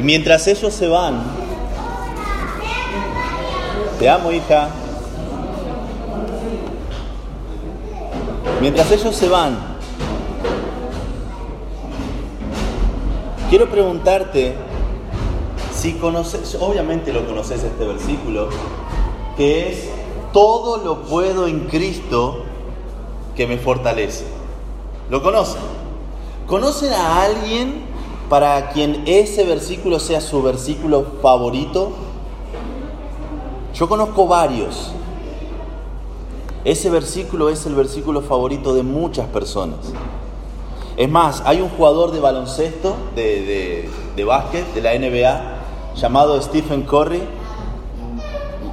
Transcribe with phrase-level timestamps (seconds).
[0.00, 1.20] Y mientras ellos se van,
[3.98, 4.70] te amo hija,
[8.62, 9.58] mientras ellos se van,
[13.50, 14.54] quiero preguntarte
[15.74, 18.48] si conoces, obviamente lo conoces este versículo,
[19.36, 19.90] que es,
[20.32, 22.44] todo lo puedo en Cristo
[23.36, 24.24] que me fortalece.
[25.10, 25.60] ¿Lo conocen?
[26.46, 27.89] ¿Conocen a alguien
[28.30, 31.90] para quien ese versículo sea su versículo favorito?
[33.74, 34.92] Yo conozco varios.
[36.64, 39.78] Ese versículo es el versículo favorito de muchas personas.
[40.96, 46.82] Es más, hay un jugador de baloncesto, de, de, básquet, de la NBA, llamado Stephen
[46.82, 47.22] Curry.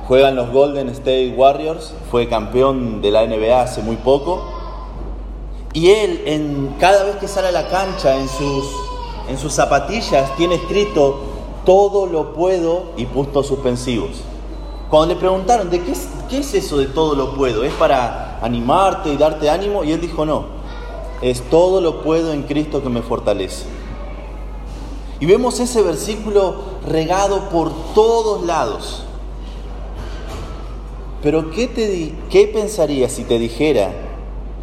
[0.08, 4.44] Juega en los Golden State Warriors, fue campeón de la NBA hace muy poco.
[5.74, 8.87] Y él, en, cada vez que sale a la cancha, en sus,
[9.28, 11.20] en sus zapatillas, tiene escrito,
[11.66, 14.22] todo lo puedo y puntos suspensivos.
[14.90, 17.64] Cuando le preguntaron, ¿de qué es, qué es eso de todo lo puedo?
[17.64, 19.84] ¿Es para animarte y darte ánimo?
[19.84, 20.46] Y él dijo, no,
[21.22, 23.66] es todo lo puedo en Cristo que me fortalece.
[25.20, 26.56] Y vemos ese versículo
[26.88, 29.04] regado por todos lados.
[31.22, 33.92] Pero ¿qué, te, ¿qué pensarías si te dijera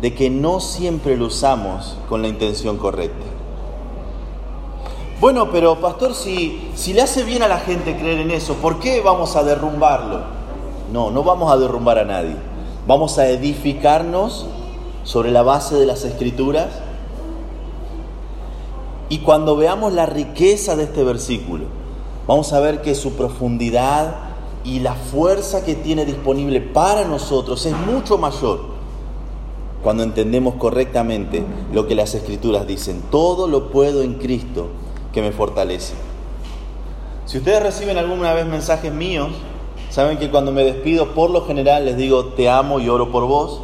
[0.01, 3.34] de que no siempre lo usamos con la intención correcta?
[5.21, 8.81] Bueno, pero pastor, si, si le hace bien a la gente creer en eso, ¿por
[8.81, 10.23] qué vamos a derrumbarlo?
[10.93, 12.37] No, no vamos a derrumbar a nadie.
[12.87, 14.47] Vamos a edificarnos
[15.05, 16.69] sobre la base de las escrituras.
[19.09, 21.67] Y cuando veamos la riqueza de este versículo,
[22.27, 24.17] vamos a ver que su profundidad
[24.65, 28.75] y la fuerza que tiene disponible para nosotros es mucho mayor
[29.83, 33.03] cuando entendemos correctamente lo que las escrituras dicen.
[33.11, 34.69] Todo lo puedo en Cristo
[35.15, 35.95] que me fortalece.
[37.25, 39.31] Si ustedes reciben alguna vez mensajes míos,
[39.89, 43.25] saben que cuando me despido, por lo general les digo te amo y oro por
[43.27, 43.63] vos.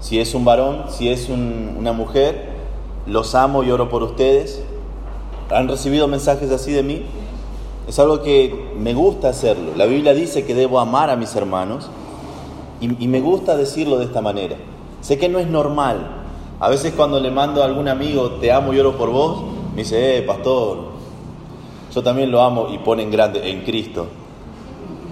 [0.00, 2.50] Si es un varón, si es una mujer,
[3.06, 4.62] los amo y oro por ustedes.
[5.50, 7.02] ¿Han recibido mensajes así de mí?
[7.88, 9.72] Es algo que me gusta hacerlo.
[9.76, 11.90] La Biblia dice que debo amar a mis hermanos
[12.80, 14.56] y, me gusta decirlo de esta manera.
[15.02, 16.24] Sé que no es normal.
[16.58, 19.42] A veces cuando le mando a algún amigo te amo y oro por vos,
[19.74, 20.78] me dice, eh, pastor,
[21.94, 24.06] yo también lo amo y pone en grande, en Cristo,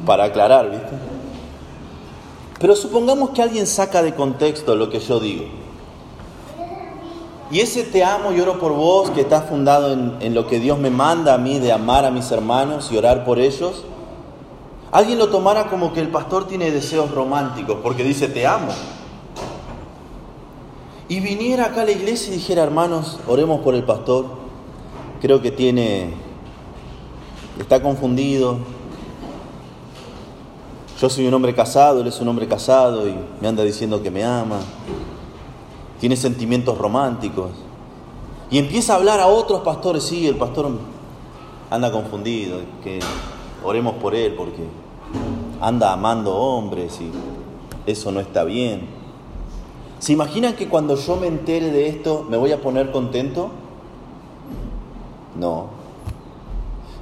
[0.05, 0.99] para aclarar, ¿viste?
[2.59, 5.45] Pero supongamos que alguien saca de contexto lo que yo digo.
[7.51, 10.61] Y ese te amo y oro por vos, que está fundado en, en, lo que
[10.61, 13.85] Dios me manda a mí de amar a mis hermanos y orar por ellos,
[14.93, 18.73] alguien lo tomara como que el pastor tiene deseos románticos, porque dice te amo.
[21.09, 24.40] Y viniera acá a la iglesia y dijera, hermanos, oremos por el pastor,
[25.21, 26.11] creo que tiene,
[27.59, 28.59] está confundido.
[31.01, 34.11] Yo soy un hombre casado, él es un hombre casado y me anda diciendo que
[34.11, 34.61] me ama.
[35.99, 37.51] Tiene sentimientos románticos.
[38.51, 40.71] Y empieza a hablar a otros pastores, sí, el pastor
[41.71, 42.99] anda confundido, que
[43.65, 44.65] oremos por él porque
[45.61, 47.11] anda amando hombres y
[47.89, 48.89] eso no está bien.
[50.01, 53.51] ¿Se imaginan que cuando yo me entere de esto me voy a poner contento?
[55.37, 55.67] No.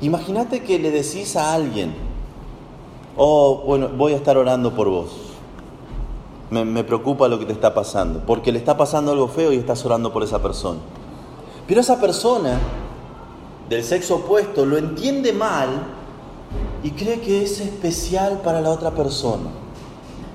[0.01, 1.95] Imagínate que le decís a alguien,
[3.17, 5.11] oh, bueno, voy a estar orando por vos.
[6.51, 9.57] Me, me, preocupa lo que te está pasando, porque le está pasando algo feo y
[9.57, 10.79] estás orando por esa persona.
[11.67, 12.59] Pero esa persona
[13.69, 15.69] del sexo opuesto lo entiende mal
[16.83, 19.51] y cree que es especial para la otra persona,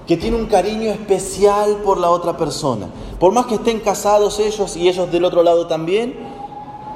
[0.06, 2.88] que tiene un cariño especial por la otra persona.
[3.20, 6.33] Por más que estén casados ellos y ellos del otro lado también,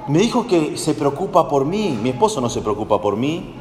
[0.07, 3.55] me dijo que se preocupa por mí, mi esposo no se preocupa por mí,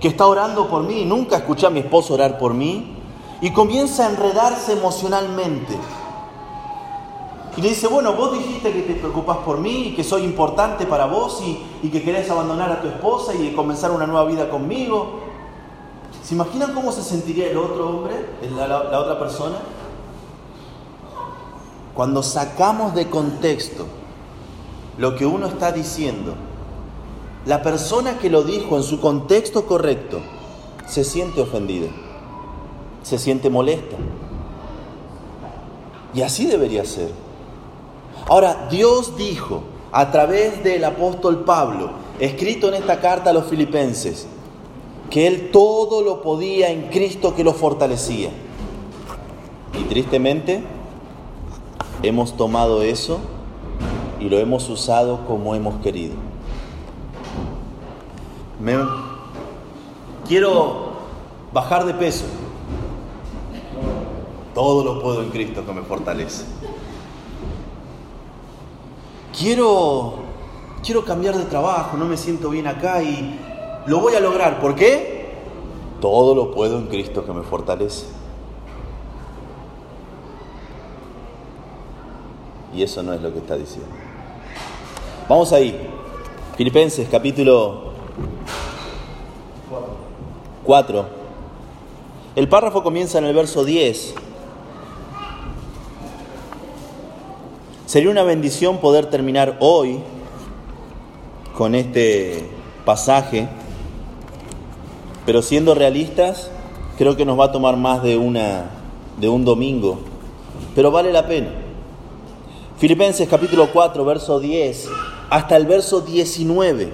[0.00, 2.96] que está orando por mí, nunca escuché a mi esposo orar por mí,
[3.40, 5.76] y comienza a enredarse emocionalmente.
[7.56, 11.06] Y le dice, bueno, vos dijiste que te preocupas por mí que soy importante para
[11.06, 11.42] vos
[11.82, 15.18] y, que querés abandonar a tu esposa y comenzar una nueva vida conmigo.
[16.22, 18.14] ¿Se imaginan cómo se sentiría el otro hombre,
[18.56, 19.56] la otra persona?
[21.92, 23.86] Cuando sacamos de contexto
[25.00, 26.34] lo que uno está diciendo,
[27.46, 30.20] la persona que lo dijo en su contexto correcto
[30.86, 31.88] se siente ofendida,
[33.02, 33.96] se siente molesta.
[36.12, 37.08] Y así debería ser.
[38.28, 44.26] Ahora, Dios dijo a través del apóstol Pablo, escrito en esta carta a los filipenses,
[45.08, 48.28] que Él todo lo podía en Cristo que lo fortalecía.
[49.80, 50.62] Y tristemente,
[52.02, 53.20] hemos tomado eso
[54.20, 56.14] y lo hemos usado como hemos querido.
[58.60, 58.76] Me,
[60.28, 60.90] quiero
[61.52, 62.26] bajar de peso.
[64.54, 66.44] Todo lo puedo en Cristo que me fortalece.
[69.36, 70.16] Quiero,
[70.84, 73.40] quiero cambiar de trabajo, no me siento bien acá y
[73.86, 74.60] lo voy a lograr.
[74.60, 75.30] ¿Por qué?
[76.02, 78.06] Todo lo puedo en Cristo que me fortalece.
[82.74, 84.09] Y eso no es lo que está diciendo.
[85.30, 85.78] Vamos ahí.
[86.56, 87.92] Filipenses capítulo
[90.64, 91.06] 4.
[92.34, 94.14] El párrafo comienza en el verso 10.
[97.86, 100.00] Sería una bendición poder terminar hoy
[101.56, 102.48] con este
[102.84, 103.46] pasaje,
[105.26, 106.50] pero siendo realistas,
[106.98, 108.70] creo que nos va a tomar más de, una,
[109.20, 110.00] de un domingo,
[110.74, 111.52] pero vale la pena.
[112.78, 114.88] Filipenses capítulo 4, verso 10,
[115.30, 116.88] hasta el verso 19,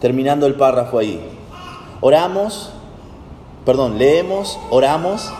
[0.00, 1.20] terminando el párrafo ahí.
[2.00, 2.70] Oramos,
[3.66, 5.30] perdón, leemos, oramos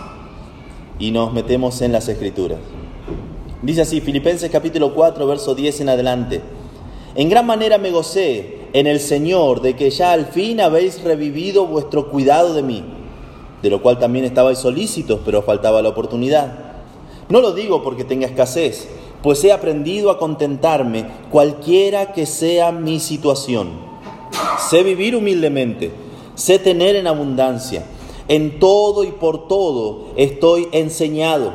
[0.98, 2.58] y nos metemos en las escrituras.
[3.62, 6.42] Dice así, Filipenses capítulo 4, verso 10 en adelante.
[7.14, 11.66] En gran manera me gocé en el Señor de que ya al fin habéis revivido
[11.66, 12.84] vuestro cuidado de mí,
[13.62, 16.72] de lo cual también estabais solícitos, pero faltaba la oportunidad.
[17.30, 18.88] No lo digo porque tenga escasez
[19.22, 23.70] pues he aprendido a contentarme cualquiera que sea mi situación.
[24.68, 25.92] Sé vivir humildemente,
[26.34, 27.84] sé tener en abundancia.
[28.28, 31.52] En todo y por todo estoy enseñado,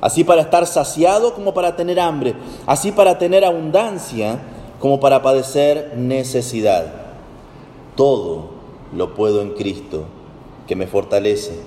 [0.00, 4.40] así para estar saciado como para tener hambre, así para tener abundancia
[4.80, 6.92] como para padecer necesidad.
[7.96, 8.50] Todo
[8.94, 10.04] lo puedo en Cristo,
[10.66, 11.58] que me fortalece.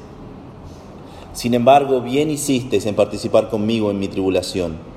[1.33, 4.88] Sin embargo, bien hicisteis en participar conmigo en mi tribulación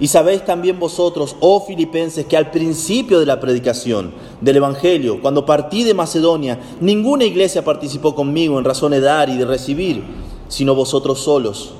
[0.00, 5.44] y sabéis también vosotros, oh filipenses, que al principio de la predicación del Evangelio, cuando
[5.44, 10.02] partí de Macedonia, ninguna iglesia participó conmigo en razón de dar y de recibir,
[10.48, 11.74] sino vosotros solos.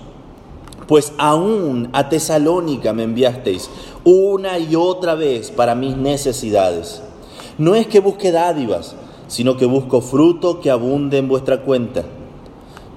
[0.87, 3.71] Pues aún a Tesalónica me enviasteis
[4.05, 7.03] una y otra vez para mis necesidades.
[7.57, 8.97] No es que busque dádivas,
[9.29, 12.05] sino que busco fruto que abunde en vuestra cuenta.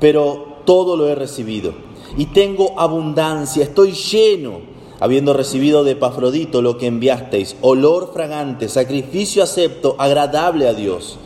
[0.01, 1.73] Pero todo lo he recibido
[2.17, 4.72] y tengo abundancia, estoy lleno
[5.03, 11.17] habiendo recibido de Epafrodito lo que enviasteis, olor fragante, sacrificio acepto, agradable a Dios.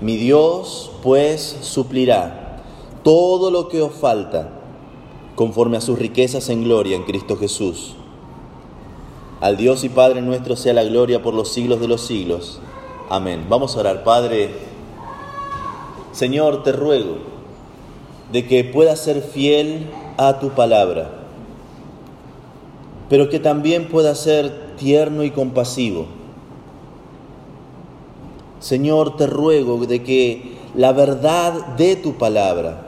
[0.00, 2.60] Mi Dios, pues, suplirá
[3.04, 4.48] todo lo que os falta,
[5.36, 7.94] conforme a sus riquezas en gloria en Cristo Jesús.
[9.40, 12.58] Al Dios y Padre nuestro sea la gloria por los siglos de los siglos.
[13.10, 13.46] Amén.
[13.48, 14.50] Vamos a orar, Padre.
[16.10, 17.18] Señor, te ruego
[18.32, 21.23] de que puedas ser fiel a tu palabra
[23.08, 26.06] pero que también pueda ser tierno y compasivo.
[28.60, 32.86] Señor, te ruego de que la verdad de tu palabra,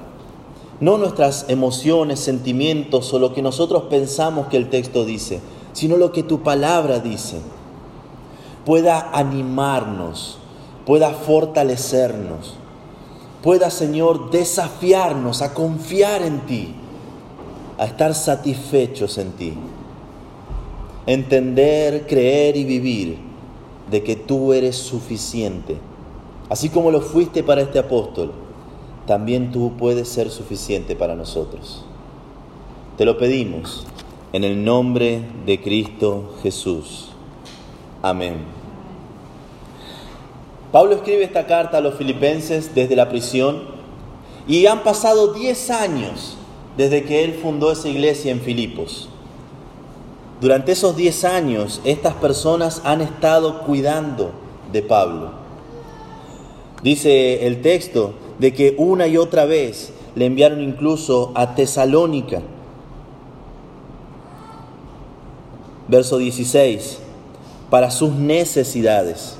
[0.80, 5.40] no nuestras emociones, sentimientos o lo que nosotros pensamos que el texto dice,
[5.72, 7.40] sino lo que tu palabra dice,
[8.64, 10.38] pueda animarnos,
[10.86, 12.54] pueda fortalecernos,
[13.42, 16.74] pueda, Señor, desafiarnos a confiar en ti,
[17.78, 19.54] a estar satisfechos en ti
[21.06, 23.18] entender, creer y vivir
[23.90, 25.76] de que tú eres suficiente.
[26.48, 28.32] Así como lo fuiste para este apóstol,
[29.06, 31.84] también tú puedes ser suficiente para nosotros.
[32.98, 33.86] Te lo pedimos
[34.32, 37.10] en el nombre de Cristo Jesús.
[38.02, 38.34] Amén.
[40.72, 43.62] Pablo escribe esta carta a los filipenses desde la prisión
[44.48, 46.36] y han pasado 10 años
[46.76, 49.08] desde que él fundó esa iglesia en Filipos.
[50.40, 54.32] Durante esos 10 años, estas personas han estado cuidando
[54.70, 55.30] de Pablo.
[56.82, 62.42] Dice el texto de que una y otra vez le enviaron incluso a Tesalónica.
[65.88, 66.98] Verso 16,
[67.70, 69.38] para sus necesidades.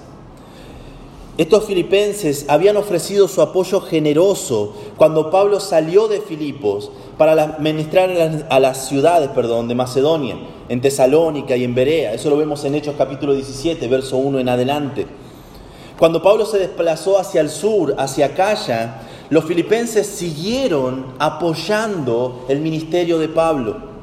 [1.37, 8.11] Estos filipenses habían ofrecido su apoyo generoso cuando Pablo salió de Filipos para ministrar
[8.49, 10.37] a las ciudades perdón, de Macedonia,
[10.69, 12.13] en Tesalónica y en Berea.
[12.13, 15.07] Eso lo vemos en Hechos capítulo 17, verso 1 en adelante.
[15.99, 23.19] Cuando Pablo se desplazó hacia el sur, hacia Acaya, los filipenses siguieron apoyando el ministerio
[23.19, 23.97] de Pablo.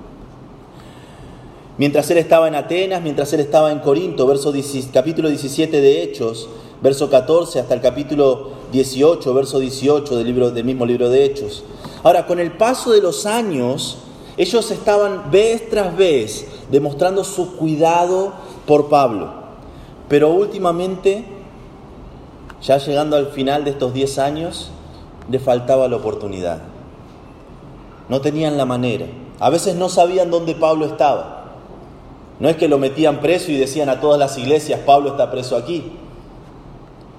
[1.78, 4.54] Mientras él estaba en Atenas, mientras él estaba en Corinto, verso
[4.92, 6.50] capítulo 17 de Hechos,
[6.82, 11.64] verso 14 hasta el capítulo 18, verso 18 del, mismo libro de Hechos.
[12.04, 14.00] Ahora, con el paso de los años,
[14.38, 18.34] ellos estaban vez tras vez demostrando su cuidado
[18.66, 19.32] por Pablo.
[20.10, 21.26] Pero últimamente
[22.64, 24.72] ya llegando al final de estos 10 años,
[25.30, 26.62] le faltaba la oportunidad.
[28.08, 29.06] No tenían la manera.
[29.40, 31.56] A veces no sabían dónde Pablo estaba.
[32.40, 35.58] No es que lo metían preso y decían a todas las iglesias, Pablo está preso
[35.58, 35.92] aquí.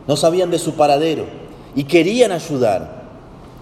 [0.06, 1.26] No sabían de su paradero
[1.74, 3.04] y querían ayudar.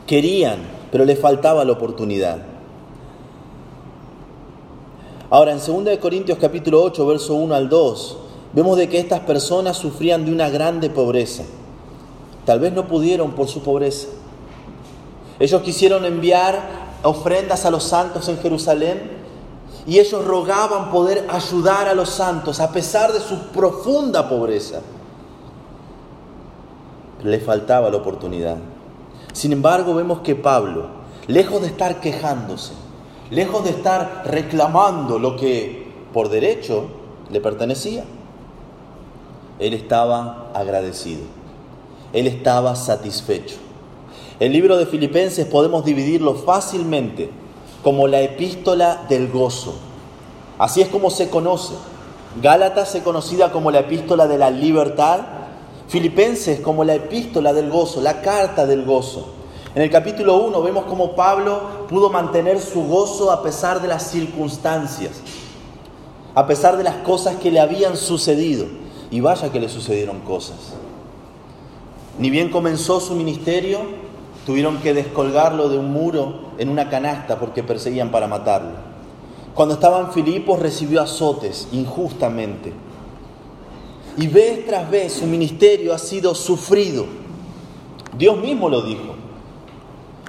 [0.07, 0.59] Querían,
[0.93, 2.37] pero le faltaba la oportunidad.
[5.31, 8.19] Ahora, en 2 Corintios capítulo 8, verso 1 al 2,
[8.53, 11.45] vemos de que estas personas sufrían de una grande pobreza.
[12.45, 14.09] Tal vez no pudieron por su pobreza.
[15.41, 16.61] Ellos quisieron enviar
[17.03, 19.01] ofrendas a los santos en Jerusalén
[19.87, 24.83] y ellos rogaban poder ayudar a los santos a pesar de su profunda pobreza.
[27.25, 28.59] Le faltaba la oportunidad.
[29.33, 30.89] Sin embargo, vemos que Pablo,
[31.27, 32.73] lejos de estar quejándose,
[33.31, 36.87] lejos de estar reclamando lo que por derecho
[37.31, 38.05] le pertenecía,
[39.59, 41.23] él estaba agradecido,
[42.13, 43.57] él estaba satisfecho.
[44.41, 47.31] El libro de Filipenses podemos dividirlo fácilmente
[47.83, 49.75] como la epístola del gozo.
[50.59, 51.75] Así es como se conoce.
[52.41, 55.21] Gálatas se conocida como la epístola de la libertad,
[55.93, 59.29] Filipenses como la epístola del gozo, la carta del gozo.
[59.75, 64.11] En el capítulo 1 vemos cómo Pablo pudo mantener su gozo a pesar de las
[64.11, 65.21] circunstancias,
[66.35, 68.65] a pesar de las cosas que le habían sucedido.
[69.11, 70.73] Y vaya que le sucedieron cosas.
[72.19, 73.81] Ni bien comenzó su ministerio,
[74.47, 78.77] tuvieron que descolgarlo de un muro en una canasta porque perseguían para matarlo.
[79.55, 82.73] Cuando estaba en Filipos recibió azotes injustamente.
[84.17, 87.07] Y vez tras vez su ministerio ha sido sufrido.
[88.17, 89.15] Dios mismo lo dijo.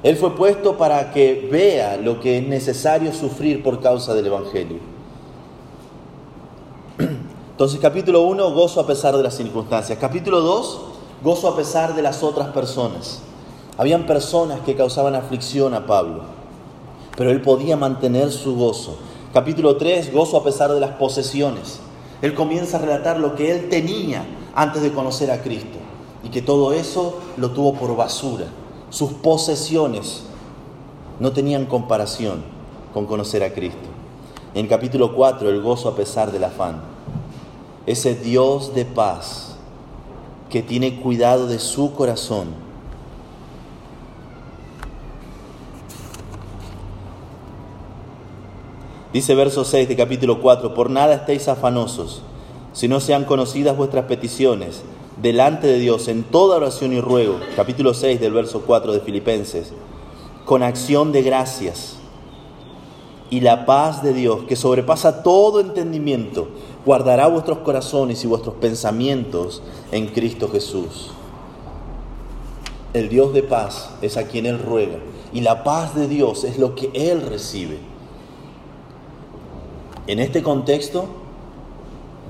[0.03, 4.79] Él fue puesto para que vea lo que es necesario sufrir por causa del Evangelio.
[7.51, 9.97] Entonces capítulo 1, gozo a pesar de las circunstancias.
[9.99, 10.81] Capítulo 2,
[11.23, 13.21] gozo a pesar de las otras personas.
[13.77, 16.23] Habían personas que causaban aflicción a Pablo,
[17.17, 18.97] pero él podía mantener su gozo.
[19.33, 21.79] Capítulo 3, gozo a pesar de las posesiones.
[22.23, 24.25] Él comienza a relatar lo que él tenía
[24.55, 25.77] antes de conocer a Cristo
[26.23, 28.47] y que todo eso lo tuvo por basura.
[28.89, 30.23] Sus posesiones
[31.19, 32.43] no tenían comparación
[32.95, 33.89] con conocer a Cristo.
[34.55, 36.93] En capítulo 4, el gozo a pesar del afán
[37.85, 39.55] ese Dios de paz
[40.49, 42.47] que tiene cuidado de su corazón.
[49.13, 52.23] Dice verso 6 de capítulo 4, por nada estéis afanosos,
[52.73, 54.81] si no sean conocidas vuestras peticiones
[55.21, 59.71] delante de Dios en toda oración y ruego, capítulo 6 del verso 4 de Filipenses,
[60.45, 61.97] con acción de gracias.
[63.29, 66.47] Y la paz de Dios, que sobrepasa todo entendimiento,
[66.83, 71.11] guardará vuestros corazones y vuestros pensamientos en Cristo Jesús.
[72.95, 74.97] El Dios de paz es a quien Él ruega
[75.31, 77.92] y la paz de Dios es lo que Él recibe.
[80.07, 81.05] En este contexto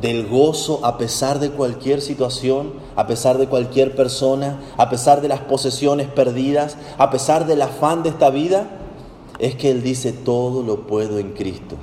[0.01, 5.27] del gozo a pesar de cualquier situación, a pesar de cualquier persona, a pesar de
[5.27, 8.69] las posesiones perdidas, a pesar del afán de esta vida,
[9.39, 11.75] es que Él dice, todo lo puedo en Cristo,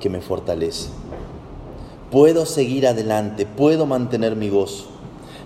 [0.00, 0.88] que me fortalece
[2.14, 4.84] puedo seguir adelante, puedo mantener mi gozo.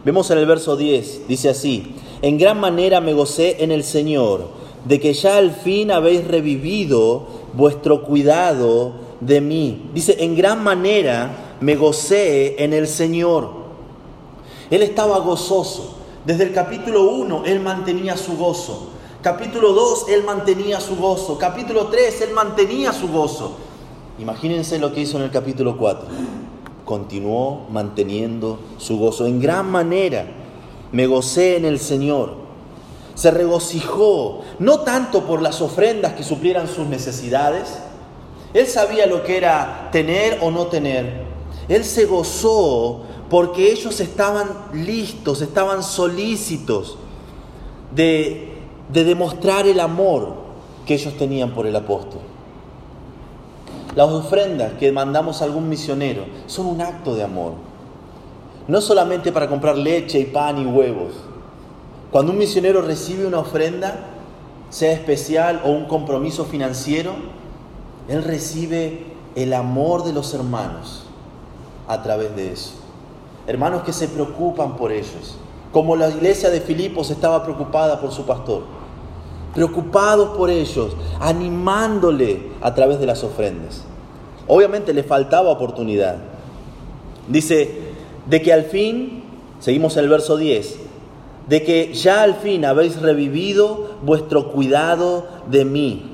[0.04, 4.48] Vemos en el verso 10, dice así, en gran manera me gocé en el Señor,
[4.84, 9.90] de que ya al fin habéis revivido vuestro cuidado de mí.
[9.94, 13.50] Dice, en gran manera me gocé en el Señor.
[14.70, 15.96] Él estaba gozoso.
[16.24, 18.90] Desde el capítulo 1 él mantenía su gozo.
[19.22, 21.38] Capítulo 2 él mantenía su gozo.
[21.38, 23.56] Capítulo 3 él mantenía su gozo.
[24.18, 26.06] Imagínense lo que hizo en el capítulo 4
[26.88, 29.26] continuó manteniendo su gozo.
[29.26, 30.24] En gran manera
[30.90, 32.48] me gocé en el Señor.
[33.14, 37.78] Se regocijó, no tanto por las ofrendas que suplieran sus necesidades.
[38.54, 41.24] Él sabía lo que era tener o no tener.
[41.68, 46.96] Él se gozó porque ellos estaban listos, estaban solícitos
[47.94, 48.54] de,
[48.90, 50.34] de demostrar el amor
[50.86, 52.20] que ellos tenían por el apóstol.
[53.94, 57.52] Las ofrendas que mandamos a algún misionero son un acto de amor.
[58.66, 61.14] No solamente para comprar leche y pan y huevos.
[62.10, 64.06] Cuando un misionero recibe una ofrenda,
[64.70, 67.12] sea especial o un compromiso financiero,
[68.08, 71.04] él recibe el amor de los hermanos
[71.86, 72.72] a través de eso.
[73.46, 75.36] Hermanos que se preocupan por ellos,
[75.72, 78.62] como la iglesia de Filipos estaba preocupada por su pastor
[79.54, 83.82] preocupados por ellos, animándole a través de las ofrendas.
[84.46, 86.18] Obviamente le faltaba oportunidad.
[87.26, 87.92] Dice,
[88.26, 89.24] de que al fin,
[89.58, 90.78] seguimos el verso 10,
[91.48, 96.12] de que ya al fin habéis revivido vuestro cuidado de mí.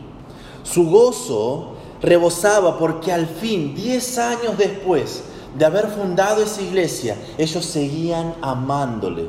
[0.63, 1.74] Su gozo
[2.05, 5.23] rebosaba porque al fin, diez años después
[5.57, 9.29] de haber fundado esa iglesia, ellos seguían amándole.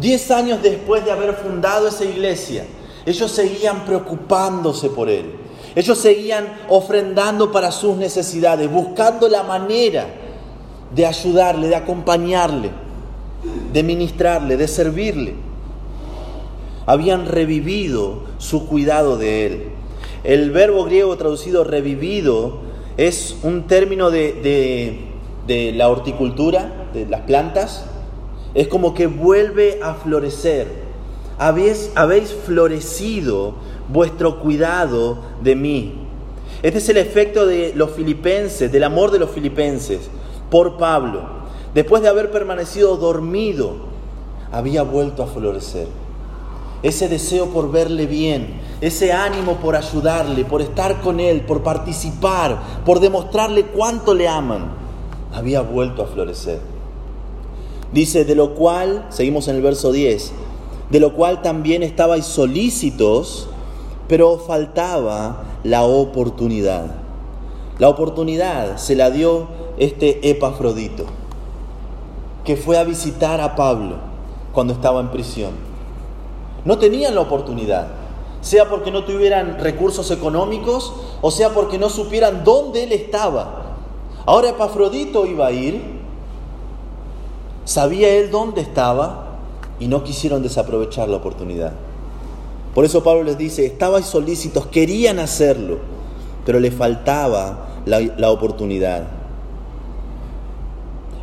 [0.00, 2.66] Diez años después de haber fundado esa iglesia,
[3.04, 5.36] ellos seguían preocupándose por él.
[5.74, 10.06] Ellos seguían ofrendando para sus necesidades, buscando la manera
[10.94, 12.70] de ayudarle, de acompañarle,
[13.72, 15.34] de ministrarle, de servirle.
[16.86, 19.77] Habían revivido su cuidado de él.
[20.28, 22.58] El verbo griego traducido revivido
[22.98, 25.00] es un término de,
[25.46, 27.86] de la horticultura, de las plantas.
[28.52, 30.66] Es como que vuelve a florecer
[31.38, 33.54] habéis, habéis florecido
[33.88, 35.94] vuestro cuidado de mí.
[36.62, 40.10] Este es el efecto de los filipenses, del amor de los filipenses
[40.50, 41.22] por Pablo.
[41.72, 43.76] Después de haber permanecido dormido,
[44.52, 45.86] había vuelto a florecer.
[46.82, 52.58] Ese deseo por verle bien, ese ánimo por ayudarle, por estar con él, por participar,
[52.84, 54.70] por demostrarle cuánto le aman,
[55.32, 56.60] había vuelto a florecer.
[57.92, 60.32] Dice, de lo cual, seguimos en el verso 10,
[60.90, 63.48] de lo cual también estabais solícitos,
[64.06, 66.94] pero faltaba la oportunidad.
[67.78, 71.06] La oportunidad se la dio este Epafrodito,
[72.44, 73.96] que fue a visitar a Pablo
[74.52, 75.67] cuando estaba en prisión.
[76.68, 77.88] No tenían la oportunidad,
[78.42, 83.76] sea porque no tuvieran recursos económicos o sea porque no supieran dónde él estaba.
[84.26, 85.80] Ahora Epafrodito iba a ir,
[87.64, 89.38] sabía él dónde estaba,
[89.80, 91.72] y no quisieron desaprovechar la oportunidad.
[92.74, 95.78] Por eso Pablo les dice, estabais solícitos, querían hacerlo,
[96.44, 99.04] pero le faltaba la, oportunidad.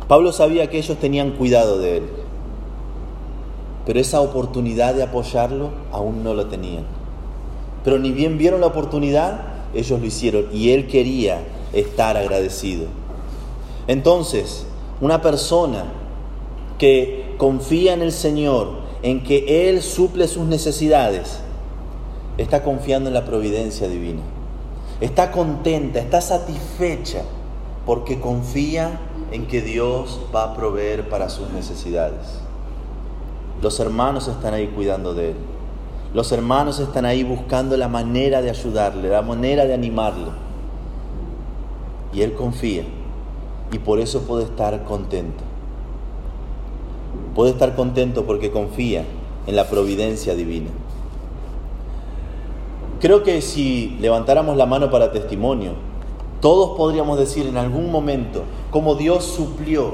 [0.08, 2.10] Pablo sabía que ellos tenían cuidado de él,
[3.86, 6.84] pero esa oportunidad de apoyarlo aún no lo tenían.
[7.84, 9.40] Pero ni bien vieron la oportunidad,
[9.72, 11.40] ellos lo hicieron y él quería
[11.72, 12.86] estar agradecido.
[13.86, 14.66] Entonces,
[15.00, 15.84] una persona
[16.78, 18.68] que confía en el Señor,
[19.02, 21.40] en que Él suple sus necesidades,
[22.38, 24.22] está confiando en la providencia divina.
[25.00, 27.22] Está contenta, está satisfecha
[27.84, 28.98] porque confía
[29.30, 32.45] en que Dios va a proveer para sus necesidades.
[33.62, 35.36] Los hermanos están ahí cuidando de Él.
[36.14, 40.30] Los hermanos están ahí buscando la manera de ayudarle, la manera de animarle.
[42.12, 42.84] Y Él confía
[43.72, 45.56] y por eso puede estar contento
[47.36, 49.04] puede estar contento porque confía
[49.46, 50.70] en la providencia divina.
[52.98, 55.72] Creo que si levantáramos la mano para testimonio,
[56.40, 59.92] todos podríamos decir en algún momento cómo Dios suplió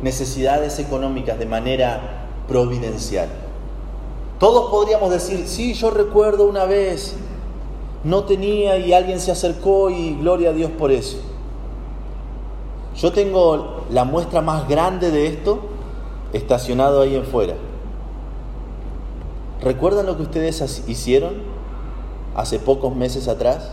[0.00, 2.19] necesidades económicas de manera
[2.50, 3.28] providencial.
[4.40, 7.14] Todos podríamos decir, sí, yo recuerdo una vez,
[8.02, 11.18] no tenía y alguien se acercó y gloria a Dios por eso.
[12.96, 15.60] Yo tengo la muestra más grande de esto
[16.32, 17.54] estacionado ahí en fuera.
[19.62, 21.34] ¿Recuerdan lo que ustedes hicieron
[22.34, 23.70] hace pocos meses atrás?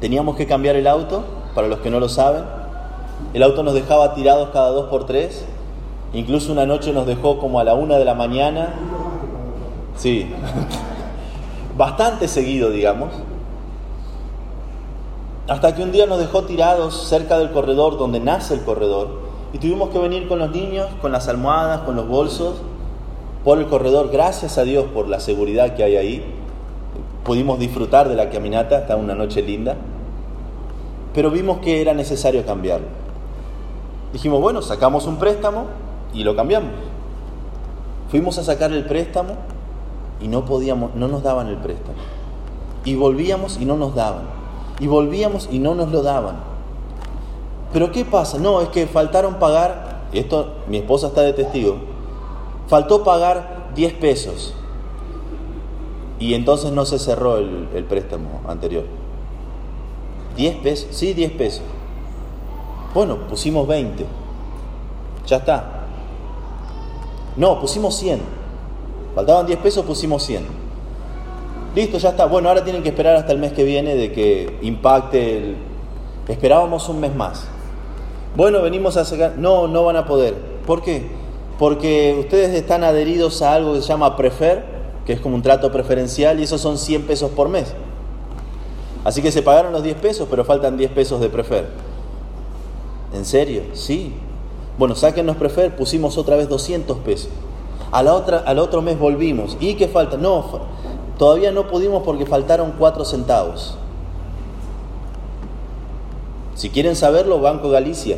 [0.00, 2.44] Teníamos que cambiar el auto, para los que no lo saben.
[3.32, 5.46] El auto nos dejaba tirados cada dos por tres.
[6.14, 8.74] Incluso una noche nos dejó como a la una de la mañana.
[9.96, 10.30] Sí,
[11.76, 13.12] bastante seguido, digamos.
[15.48, 19.20] Hasta que un día nos dejó tirados cerca del corredor, donde nace el corredor,
[19.52, 22.56] y tuvimos que venir con los niños, con las almohadas, con los bolsos,
[23.44, 24.10] por el corredor.
[24.12, 26.24] Gracias a Dios por la seguridad que hay ahí.
[27.24, 29.76] Pudimos disfrutar de la caminata, está una noche linda.
[31.14, 32.86] Pero vimos que era necesario cambiarlo.
[34.12, 35.66] Dijimos, bueno, sacamos un préstamo
[36.12, 36.70] y lo cambiamos.
[38.10, 39.36] Fuimos a sacar el préstamo
[40.20, 41.96] y no podíamos, no nos daban el préstamo.
[42.84, 44.24] Y volvíamos y no nos daban.
[44.80, 46.36] Y volvíamos y no nos lo daban.
[47.72, 48.38] Pero ¿qué pasa?
[48.38, 51.76] No, es que faltaron pagar, esto mi esposa está de testigo,
[52.68, 54.54] faltó pagar 10 pesos.
[56.18, 58.84] Y entonces no se cerró el, el préstamo anterior.
[60.36, 60.88] ¿10 pesos?
[60.90, 61.62] Sí, 10 pesos.
[62.94, 64.04] Bueno, pusimos 20.
[65.26, 65.81] Ya está.
[67.36, 68.20] No, pusimos 100.
[69.14, 70.44] Faltaban 10 pesos, pusimos 100.
[71.74, 72.26] Listo, ya está.
[72.26, 75.56] Bueno, ahora tienen que esperar hasta el mes que viene de que impacte el...
[76.28, 77.44] Esperábamos un mes más.
[78.36, 79.34] Bueno, venimos a sacar.
[79.38, 80.34] No, no van a poder.
[80.66, 81.06] ¿Por qué?
[81.58, 84.64] Porque ustedes están adheridos a algo que se llama Prefer,
[85.06, 87.74] que es como un trato preferencial, y esos son 100 pesos por mes.
[89.04, 91.66] Así que se pagaron los 10 pesos, pero faltan 10 pesos de Prefer.
[93.14, 93.62] ¿En serio?
[93.74, 94.14] Sí.
[94.78, 97.30] Bueno, sáquenos prefer, pusimos otra vez 200 pesos.
[97.90, 99.56] Al otro mes volvimos.
[99.60, 100.16] ¿Y qué falta?
[100.16, 100.44] No,
[101.18, 103.76] todavía no pudimos porque faltaron 4 centavos.
[106.54, 108.16] Si quieren saberlo, Banco Galicia.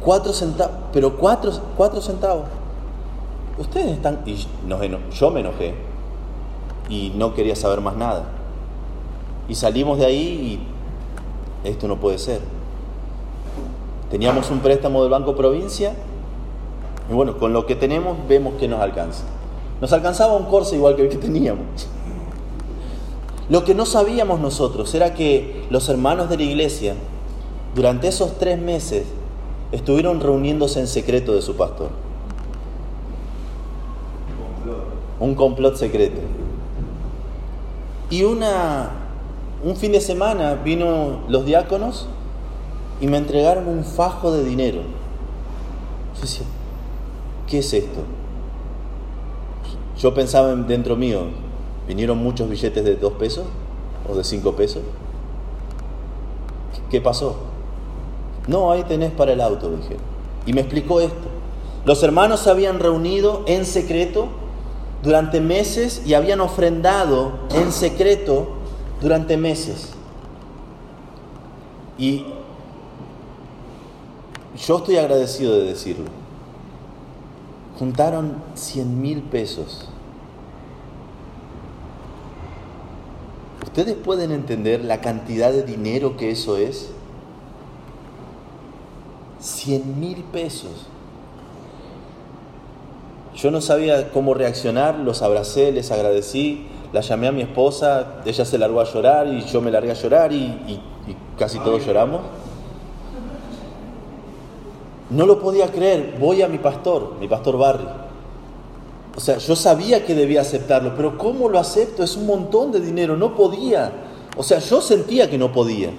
[0.00, 2.46] 4 centavos, pero 4 centavos.
[3.58, 4.22] Ustedes están...
[4.26, 4.44] Y
[5.14, 5.74] yo me enojé
[6.88, 8.24] y no quería saber más nada.
[9.48, 10.58] Y salimos de ahí
[11.64, 12.40] y esto no puede ser.
[14.12, 15.94] Teníamos un préstamo del Banco Provincia
[17.10, 19.24] y bueno, con lo que tenemos vemos que nos alcanza.
[19.80, 21.64] Nos alcanzaba un corso igual que el que teníamos.
[23.48, 26.94] Lo que no sabíamos nosotros era que los hermanos de la iglesia,
[27.74, 29.06] durante esos tres meses,
[29.72, 31.88] estuvieron reuniéndose en secreto de su pastor.
[35.20, 36.20] Un complot secreto.
[38.10, 38.90] Y una,
[39.64, 42.08] un fin de semana vino los diáconos
[43.02, 44.80] y me entregaron un fajo de dinero.
[46.20, 46.44] Yo
[47.48, 48.00] ¿qué es esto?
[49.98, 51.22] Yo pensaba dentro mío,
[51.88, 53.44] ¿vinieron muchos billetes de dos pesos
[54.08, 54.82] o de cinco pesos?
[56.90, 57.38] ¿Qué pasó?
[58.46, 59.96] No, ahí tenés para el auto, dije.
[60.46, 61.26] Y me explicó esto.
[61.84, 64.28] Los hermanos se habían reunido en secreto
[65.02, 68.50] durante meses y habían ofrendado en secreto
[69.00, 69.92] durante meses.
[71.98, 72.26] Y
[74.56, 76.10] yo estoy agradecido de decirlo.
[77.78, 79.88] Juntaron 100 mil pesos.
[83.64, 86.90] ¿Ustedes pueden entender la cantidad de dinero que eso es?
[89.40, 90.86] 100 mil pesos.
[93.34, 98.44] Yo no sabía cómo reaccionar, los abracé, les agradecí, la llamé a mi esposa, ella
[98.44, 100.80] se largó a llorar y yo me largué a llorar y, y
[101.38, 102.20] casi todos lloramos.
[105.12, 106.16] No lo podía creer.
[106.18, 107.86] Voy a mi pastor, mi pastor Barry.
[109.14, 112.02] O sea, yo sabía que debía aceptarlo, pero ¿cómo lo acepto?
[112.02, 113.92] Es un montón de dinero, no podía.
[114.36, 115.90] O sea, yo sentía que no podía.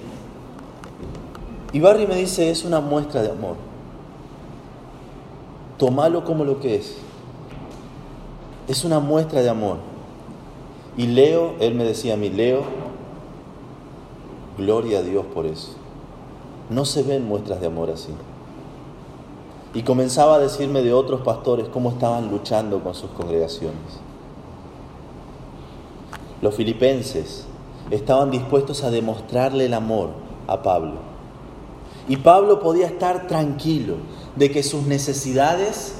[1.72, 3.54] Y Barry me dice, es una muestra de amor.
[5.78, 6.96] Tómalo como lo que es.
[8.66, 9.76] Es una muestra de amor.
[10.96, 12.62] Y Leo, él me decía a mí, Leo,
[14.58, 15.72] gloria a Dios por eso.
[16.70, 18.12] No se ven muestras de amor así.
[19.74, 24.00] Y comenzaba a decirme de otros pastores cómo estaban luchando con sus congregaciones.
[26.40, 27.44] Los filipenses
[27.90, 30.10] estaban dispuestos a demostrarle el amor
[30.46, 31.14] a Pablo.
[32.08, 33.96] Y Pablo podía estar tranquilo
[34.36, 35.96] de que sus necesidades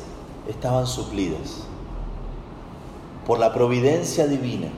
[0.48, 1.64] estaban suplidas
[3.26, 4.68] por la providencia divina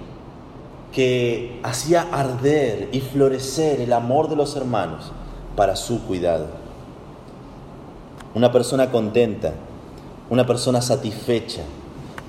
[0.92, 5.12] que hacía arder y florecer el amor de los hermanos
[5.56, 6.65] para su cuidado.
[8.37, 9.55] Una persona contenta,
[10.29, 11.62] una persona satisfecha,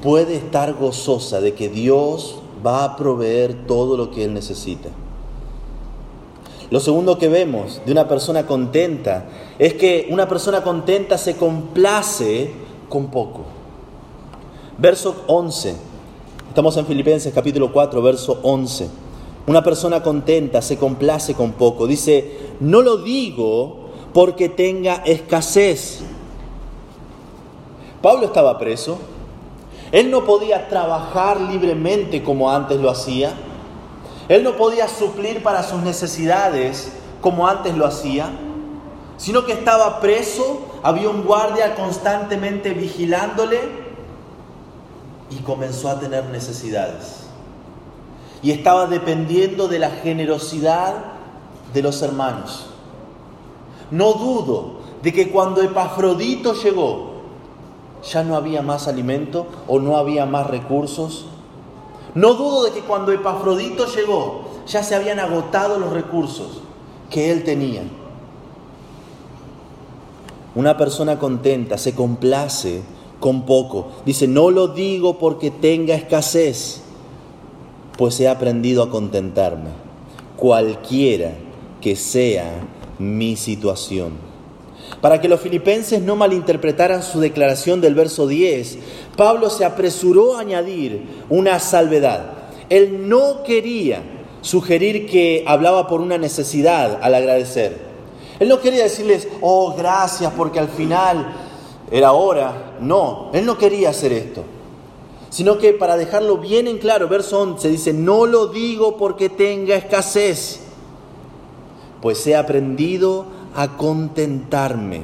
[0.01, 4.87] puede estar gozosa de que Dios va a proveer todo lo que él necesita.
[6.69, 9.25] Lo segundo que vemos de una persona contenta
[9.59, 12.53] es que una persona contenta se complace
[12.87, 13.41] con poco.
[14.77, 15.75] Verso 11.
[16.47, 18.87] Estamos en Filipenses capítulo 4, verso 11.
[19.45, 21.85] Una persona contenta se complace con poco.
[21.85, 23.86] Dice, no lo digo
[24.17, 25.99] porque tenga escasez.
[28.01, 28.97] Pablo estaba preso.
[29.91, 33.33] Él no podía trabajar libremente como antes lo hacía.
[34.27, 38.31] Él no podía suplir para sus necesidades como antes lo hacía,
[39.17, 43.59] sino que estaba preso, había un guardia constantemente vigilándole
[45.29, 47.27] y comenzó a tener necesidades.
[48.41, 50.95] Y estaba dependiendo de la generosidad
[51.71, 52.71] de los hermanos.
[53.91, 57.11] No dudo de que cuando Epafrodito llegó,
[58.03, 61.25] ya no había más alimento o no había más recursos.
[62.15, 66.61] No dudo de que cuando Epafrodito llegó, ya se habían agotado los recursos
[67.09, 67.83] que él tenía.
[70.55, 72.81] Una persona contenta se complace
[73.19, 73.89] con poco.
[74.05, 76.81] Dice, no lo digo porque tenga escasez,
[77.97, 79.69] pues he aprendido a contentarme,
[80.35, 81.33] cualquiera
[81.81, 82.59] que sea
[82.99, 84.13] mi situación.
[85.01, 88.79] Para que los filipenses no malinterpretaran su declaración del verso 10,
[89.15, 92.33] Pablo se apresuró a añadir una salvedad.
[92.69, 94.01] Él no quería
[94.41, 97.77] sugerir que hablaba por una necesidad al agradecer.
[98.39, 101.33] Él no quería decirles, oh, gracias porque al final
[101.91, 102.75] era hora.
[102.79, 104.43] No, él no quería hacer esto.
[105.29, 109.75] Sino que para dejarlo bien en claro, verso 11 dice, no lo digo porque tenga
[109.75, 110.66] escasez
[112.01, 115.01] pues he aprendido a contentarme,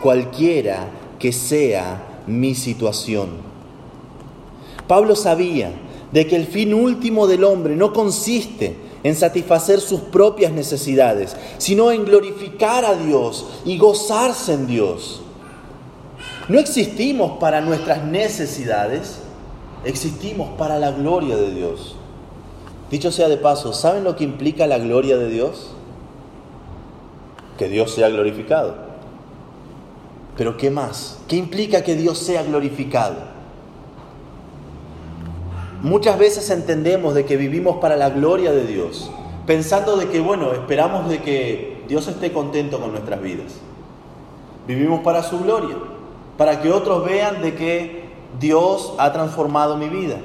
[0.00, 3.30] cualquiera que sea mi situación.
[4.86, 5.72] Pablo sabía
[6.10, 11.90] de que el fin último del hombre no consiste en satisfacer sus propias necesidades, sino
[11.90, 15.22] en glorificar a Dios y gozarse en Dios.
[16.48, 19.18] No existimos para nuestras necesidades,
[19.84, 21.96] existimos para la gloria de Dios.
[22.90, 25.70] Dicho sea de paso, ¿saben lo que implica la gloria de Dios?
[27.62, 28.74] Que Dios sea glorificado.
[30.36, 31.20] Pero ¿qué más?
[31.28, 33.14] ¿Qué implica que Dios sea glorificado?
[35.80, 39.12] Muchas veces entendemos de que vivimos para la gloria de Dios,
[39.46, 43.52] pensando de que, bueno, esperamos de que Dios esté contento con nuestras vidas.
[44.66, 45.76] Vivimos para su gloria,
[46.36, 48.06] para que otros vean de que
[48.40, 50.16] Dios ha transformado mi vida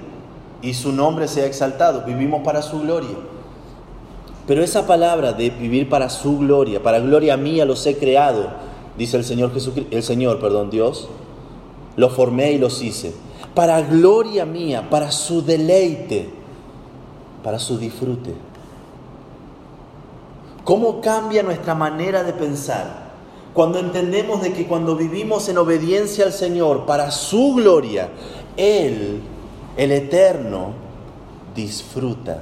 [0.63, 2.02] y su nombre sea exaltado.
[2.04, 3.15] Vivimos para su gloria.
[4.47, 8.47] Pero esa palabra de vivir para su gloria, para gloria mía los he creado,
[8.97, 11.10] dice el Señor Jesucristo, el Señor, perdón, Dios,
[11.97, 13.13] los formé y los hice.
[13.53, 16.29] Para gloria mía, para su deleite,
[17.43, 18.33] para su disfrute.
[20.63, 23.07] ¿Cómo cambia nuestra manera de pensar?
[23.53, 28.10] Cuando entendemos de que cuando vivimos en obediencia al Señor para su gloria,
[28.55, 29.21] Él
[29.75, 30.71] el Eterno
[31.55, 32.41] disfruta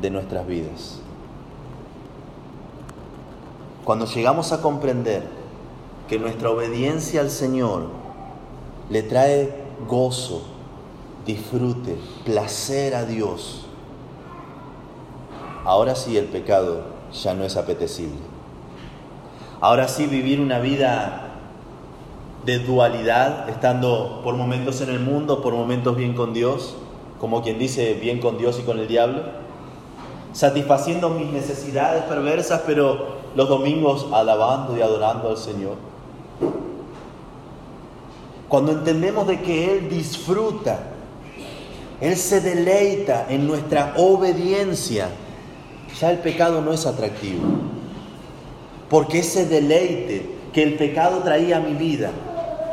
[0.00, 1.05] de nuestras vidas.
[3.86, 5.22] Cuando llegamos a comprender
[6.08, 7.84] que nuestra obediencia al Señor
[8.90, 9.54] le trae
[9.86, 10.42] gozo,
[11.24, 13.64] disfrute, placer a Dios,
[15.64, 18.18] ahora sí el pecado ya no es apetecible.
[19.60, 21.34] Ahora sí vivir una vida
[22.44, 26.74] de dualidad, estando por momentos en el mundo, por momentos bien con Dios,
[27.20, 29.22] como quien dice bien con Dios y con el diablo,
[30.32, 35.76] satisfaciendo mis necesidades perversas, pero los domingos alabando y adorando al Señor.
[38.48, 40.80] Cuando entendemos de que Él disfruta,
[42.00, 45.10] Él se deleita en nuestra obediencia,
[46.00, 47.42] ya el pecado no es atractivo.
[48.90, 52.10] Porque ese deleite que el pecado traía a mi vida,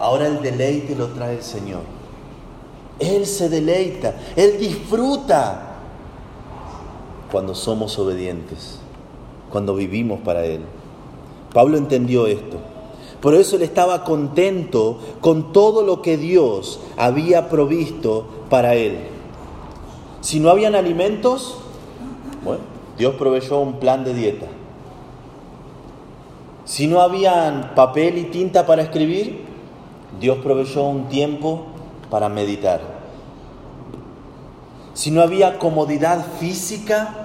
[0.03, 1.83] Ahora el deleite lo trae el Señor.
[2.99, 5.77] Él se deleita, Él disfruta
[7.31, 8.79] cuando somos obedientes,
[9.53, 10.61] cuando vivimos para Él.
[11.53, 12.57] Pablo entendió esto.
[13.21, 18.97] Por eso él estaba contento con todo lo que Dios había provisto para él.
[20.19, 21.57] Si no habían alimentos,
[22.97, 24.47] Dios proveyó un plan de dieta.
[26.65, 29.45] Si no habían papel y tinta para escribir,
[30.19, 31.67] Dios proveyó un tiempo
[32.09, 32.81] para meditar.
[34.93, 37.22] Si no había comodidad física,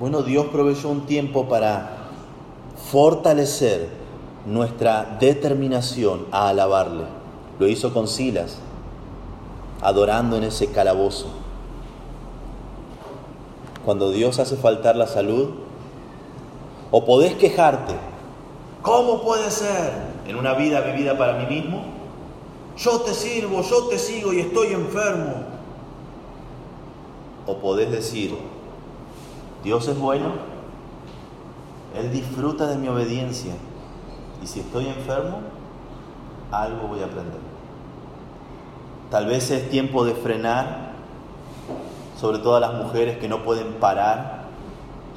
[0.00, 2.08] bueno, Dios proveyó un tiempo para
[2.90, 3.88] fortalecer
[4.46, 7.04] nuestra determinación a alabarle.
[7.60, 8.56] Lo hizo con Silas,
[9.80, 11.28] adorando en ese calabozo.
[13.84, 15.50] Cuando Dios hace faltar la salud,
[16.90, 17.94] o podés quejarte,
[18.82, 19.92] ¿cómo puede ser
[20.26, 22.00] en una vida vivida para mí mismo?
[22.82, 25.44] yo te sirvo, yo te sigo y estoy enfermo.
[27.46, 28.36] O podés decir,
[29.62, 30.32] Dios es bueno,
[31.94, 33.52] Él disfruta de mi obediencia
[34.42, 35.40] y si estoy enfermo,
[36.50, 37.40] algo voy a aprender.
[39.10, 40.92] Tal vez es tiempo de frenar,
[42.18, 44.44] sobre todo a las mujeres que no pueden parar,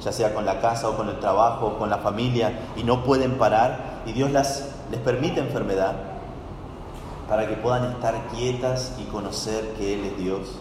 [0.02, 3.04] ya sea con la casa o con el trabajo o con la familia, y no
[3.04, 5.94] pueden parar, y Dios las, les permite enfermedad
[7.28, 10.58] para que puedan estar quietas y conocer que Él es Dios,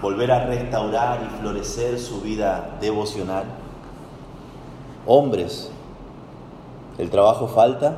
[0.00, 3.44] volver a restaurar y florecer su vida devocional.
[5.06, 5.70] Hombres,
[6.98, 7.96] el trabajo falta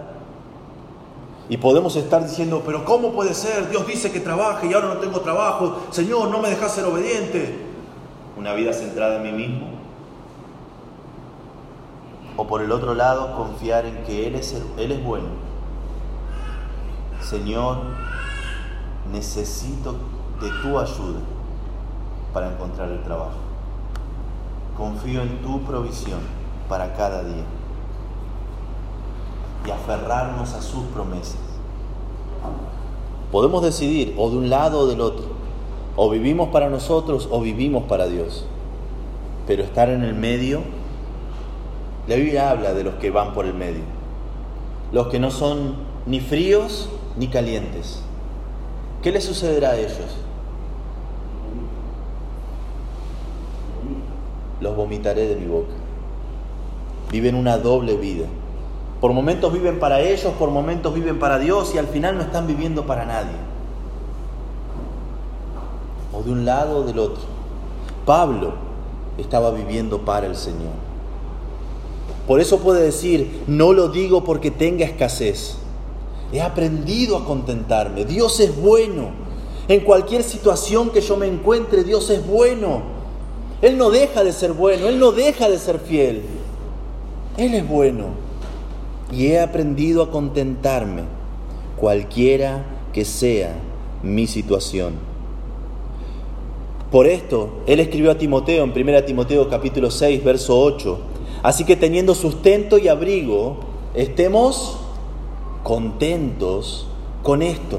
[1.48, 3.68] y podemos estar diciendo, pero ¿cómo puede ser?
[3.68, 7.58] Dios dice que trabaje y ahora no tengo trabajo, Señor, no me dejas ser obediente.
[8.36, 9.66] Una vida centrada en mí mismo.
[12.36, 15.50] O por el otro lado, confiar en que Él es, Él es bueno
[17.22, 17.78] Señor,
[19.12, 19.94] necesito
[20.40, 21.20] de tu ayuda
[22.32, 23.38] para encontrar el trabajo.
[24.76, 26.20] Confío en tu provisión
[26.68, 27.44] para cada día
[29.66, 31.36] y aferrarnos a sus promesas.
[33.30, 35.26] Podemos decidir o de un lado o del otro,
[35.96, 38.44] o vivimos para nosotros o vivimos para Dios,
[39.46, 40.62] pero estar en el medio,
[42.08, 43.82] la Biblia habla de los que van por el medio,
[44.92, 45.74] los que no son
[46.06, 48.02] ni fríos ni calientes.
[49.02, 50.16] ¿Qué le sucederá a ellos?
[54.60, 55.72] Los vomitaré de mi boca.
[57.10, 58.26] Viven una doble vida.
[59.00, 62.46] Por momentos viven para ellos, por momentos viven para Dios y al final no están
[62.46, 63.36] viviendo para nadie.
[66.12, 67.22] O de un lado o del otro.
[68.04, 68.52] Pablo
[69.16, 70.72] estaba viviendo para el Señor.
[72.26, 75.56] Por eso puede decir, no lo digo porque tenga escasez.
[76.32, 78.04] He aprendido a contentarme.
[78.04, 79.10] Dios es bueno.
[79.66, 82.99] En cualquier situación que yo me encuentre, Dios es bueno.
[83.62, 86.22] Él no deja de ser bueno, Él no deja de ser fiel.
[87.36, 88.06] Él es bueno.
[89.12, 91.02] Y he aprendido a contentarme,
[91.76, 93.54] cualquiera que sea
[94.02, 94.94] mi situación.
[96.90, 100.98] Por esto, Él escribió a Timoteo en 1 Timoteo capítulo 6, verso 8.
[101.42, 103.58] Así que teniendo sustento y abrigo,
[103.94, 104.78] estemos
[105.62, 106.86] contentos
[107.22, 107.78] con esto.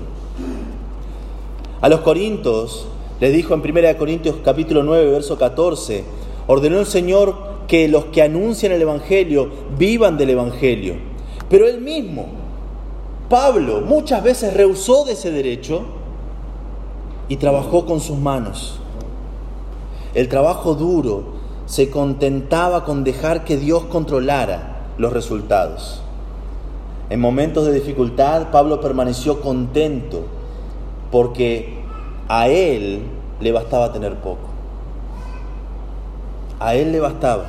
[1.81, 2.87] A los Corintios
[3.21, 6.03] les dijo en 1 Corintios capítulo 9, verso 14,
[6.47, 10.95] ordenó el Señor que los que anuncian el Evangelio vivan del Evangelio.
[11.47, 12.25] Pero él mismo,
[13.29, 15.83] Pablo, muchas veces rehusó de ese derecho
[17.29, 18.79] y trabajó con sus manos.
[20.15, 21.35] El trabajo duro
[21.67, 26.01] se contentaba con dejar que Dios controlara los resultados.
[27.11, 30.23] En momentos de dificultad, Pablo permaneció contento
[31.11, 31.80] porque
[32.33, 33.01] a él
[33.41, 34.47] le bastaba tener poco.
[36.61, 37.43] A él le bastaba.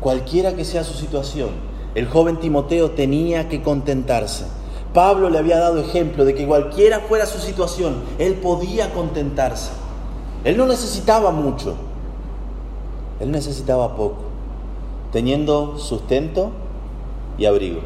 [0.00, 1.50] Cualquiera que sea su situación,
[1.94, 4.46] el joven Timoteo tenía que contentarse.
[4.92, 9.70] Pablo le había dado ejemplo de que cualquiera fuera su situación, él podía contentarse.
[10.42, 11.76] Él no necesitaba mucho,
[13.20, 14.24] él necesitaba poco,
[15.12, 16.50] teniendo sustento
[17.38, 17.80] y abrigo.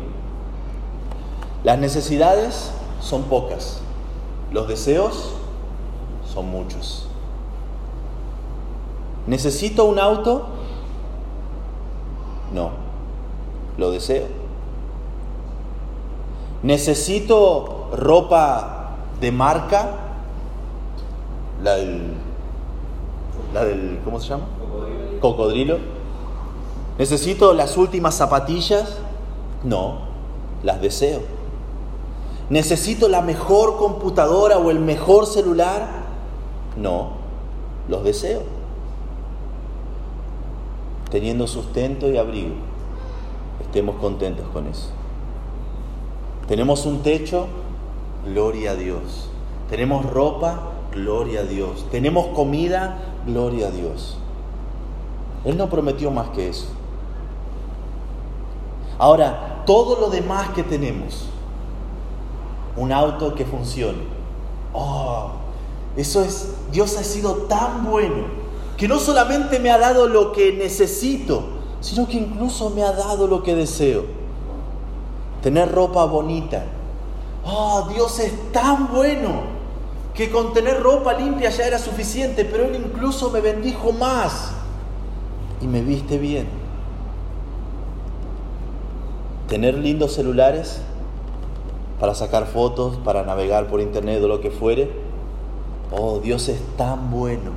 [1.65, 3.83] Las necesidades son pocas,
[4.53, 5.35] los deseos
[6.33, 7.07] son muchos.
[9.27, 10.47] ¿Necesito un auto?
[12.55, 12.71] No,
[13.77, 14.27] lo deseo.
[16.63, 19.91] ¿Necesito ropa de marca?
[21.63, 22.15] La del,
[23.53, 24.45] la del ¿cómo se llama?
[24.59, 25.21] Cocodrilo.
[25.21, 25.79] Cocodrilo.
[26.99, 28.99] ¿Necesito las últimas zapatillas?
[29.63, 29.99] No,
[30.63, 31.21] las deseo.
[32.51, 35.87] ¿Necesito la mejor computadora o el mejor celular?
[36.77, 37.11] No,
[37.89, 38.43] los deseo.
[41.11, 42.55] Teniendo sustento y abrigo,
[43.61, 44.91] estemos contentos con eso.
[46.47, 47.47] Tenemos un techo,
[48.25, 49.29] gloria a Dios.
[49.69, 50.61] Tenemos ropa,
[50.95, 51.87] gloria a Dios.
[51.91, 54.17] Tenemos comida, gloria a Dios.
[55.45, 56.67] Él no prometió más que eso.
[58.99, 61.27] Ahora, todo lo demás que tenemos,
[62.79, 63.99] un auto que funcione,
[64.73, 65.31] oh,
[65.97, 68.27] eso es, Dios ha sido tan bueno
[68.77, 71.43] que no solamente me ha dado lo que necesito,
[71.81, 74.05] sino que incluso me ha dado lo que deseo.
[75.43, 76.64] Tener ropa bonita.
[77.45, 79.59] Oh, Dios es tan bueno
[80.14, 84.53] que con tener ropa limpia ya era suficiente, pero Él incluso me bendijo más
[85.61, 86.47] y me viste bien
[89.49, 90.81] tener lindos celulares
[92.01, 94.91] para sacar fotos, para navegar por internet o lo que fuere.
[95.91, 97.51] Oh, Dios es tan bueno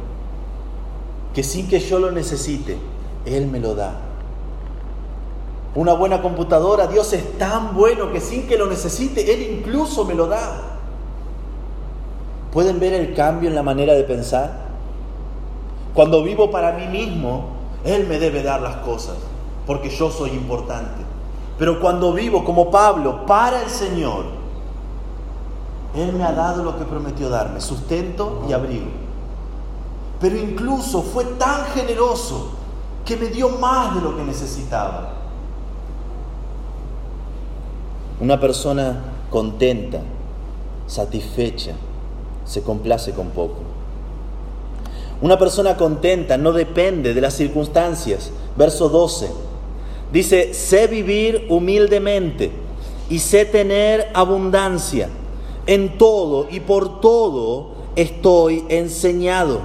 [1.33, 2.77] que sin que yo lo necesite,
[3.25, 3.99] Él me lo da.
[5.73, 10.15] Una buena computadora, Dios es tan bueno que sin que lo necesite, Él incluso me
[10.15, 10.79] lo da.
[12.51, 14.71] ¿Pueden ver el cambio en la manera de pensar?
[15.93, 17.45] Cuando vivo para mí mismo,
[17.85, 19.15] Él me debe dar las cosas,
[19.65, 21.10] porque yo soy importante.
[21.57, 24.25] Pero cuando vivo como Pablo para el Señor,
[25.95, 28.87] Él me ha dado lo que prometió darme, sustento y abrigo.
[30.19, 32.51] Pero incluso fue tan generoso
[33.05, 35.13] que me dio más de lo que necesitaba.
[38.19, 39.99] Una persona contenta,
[40.85, 41.73] satisfecha,
[42.45, 43.57] se complace con poco.
[45.21, 48.31] Una persona contenta no depende de las circunstancias.
[48.55, 49.31] Verso 12.
[50.11, 52.51] Dice, sé vivir humildemente
[53.09, 55.09] y sé tener abundancia.
[55.67, 59.61] En todo y por todo estoy enseñado.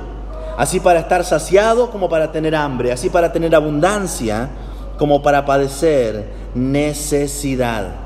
[0.57, 2.93] Así para estar saciado como para tener hambre.
[2.93, 4.51] Así para tener abundancia
[4.99, 7.97] como para padecer necesidad.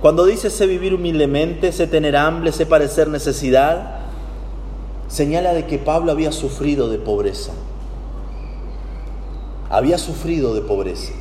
[0.00, 3.98] Cuando dice sé vivir humildemente, sé tener hambre, sé padecer necesidad,
[5.08, 7.52] señala de que Pablo había sufrido de pobreza
[9.70, 11.12] había sufrido de pobreza.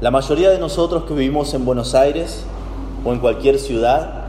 [0.00, 2.44] La mayoría de nosotros que vivimos en Buenos Aires
[3.04, 4.24] o en cualquier ciudad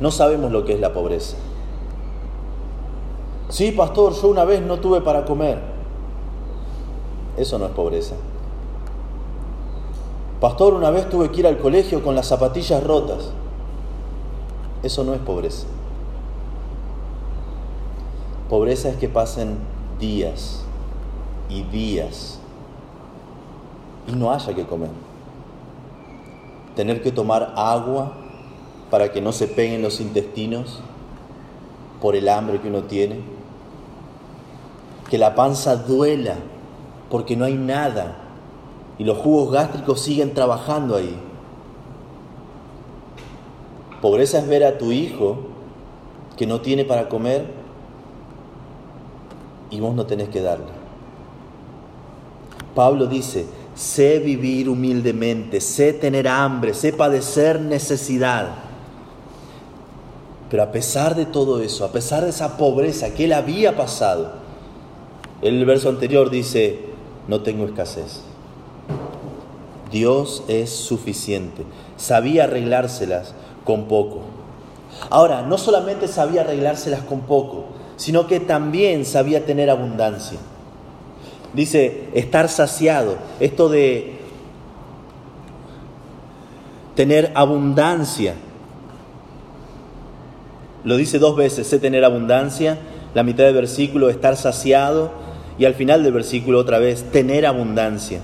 [0.00, 1.36] no sabemos lo que es la pobreza.
[3.48, 5.58] Sí, pastor, yo una vez no tuve para comer.
[7.36, 8.14] Eso no es pobreza.
[10.40, 13.30] Pastor, una vez tuve que ir al colegio con las zapatillas rotas.
[14.82, 15.66] Eso no es pobreza.
[18.50, 19.56] Pobreza es que pasen
[20.00, 20.61] días
[21.52, 22.38] y días
[24.08, 24.90] y no haya que comer.
[26.74, 28.12] Tener que tomar agua
[28.90, 30.80] para que no se peguen los intestinos
[32.00, 33.20] por el hambre que uno tiene.
[35.10, 36.36] Que la panza duela
[37.10, 38.16] porque no hay nada
[38.98, 41.14] y los jugos gástricos siguen trabajando ahí.
[44.00, 45.38] Pobreza es ver a tu hijo
[46.36, 47.46] que no tiene para comer
[49.70, 50.81] y vos no tenés que darle.
[52.74, 58.48] Pablo dice, sé vivir humildemente, sé tener hambre, sé padecer necesidad.
[60.50, 64.32] Pero a pesar de todo eso, a pesar de esa pobreza que él había pasado,
[65.40, 66.78] el verso anterior dice,
[67.28, 68.20] no tengo escasez.
[69.90, 71.64] Dios es suficiente.
[71.96, 74.20] Sabía arreglárselas con poco.
[75.10, 77.66] Ahora, no solamente sabía arreglárselas con poco,
[77.96, 80.38] sino que también sabía tener abundancia.
[81.54, 83.18] Dice, estar saciado.
[83.40, 84.18] Esto de
[86.94, 88.34] tener abundancia.
[90.84, 92.78] Lo dice dos veces, sé tener abundancia.
[93.14, 95.12] La mitad del versículo, estar saciado.
[95.58, 98.20] Y al final del versículo otra vez, tener abundancia.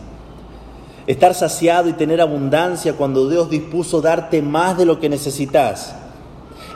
[1.06, 5.94] Estar saciado y tener abundancia cuando Dios dispuso darte más de lo que necesitas.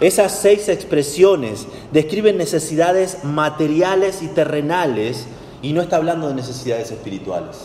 [0.01, 5.27] Esas seis expresiones describen necesidades materiales y terrenales
[5.63, 7.57] y no está hablando de necesidades espirituales.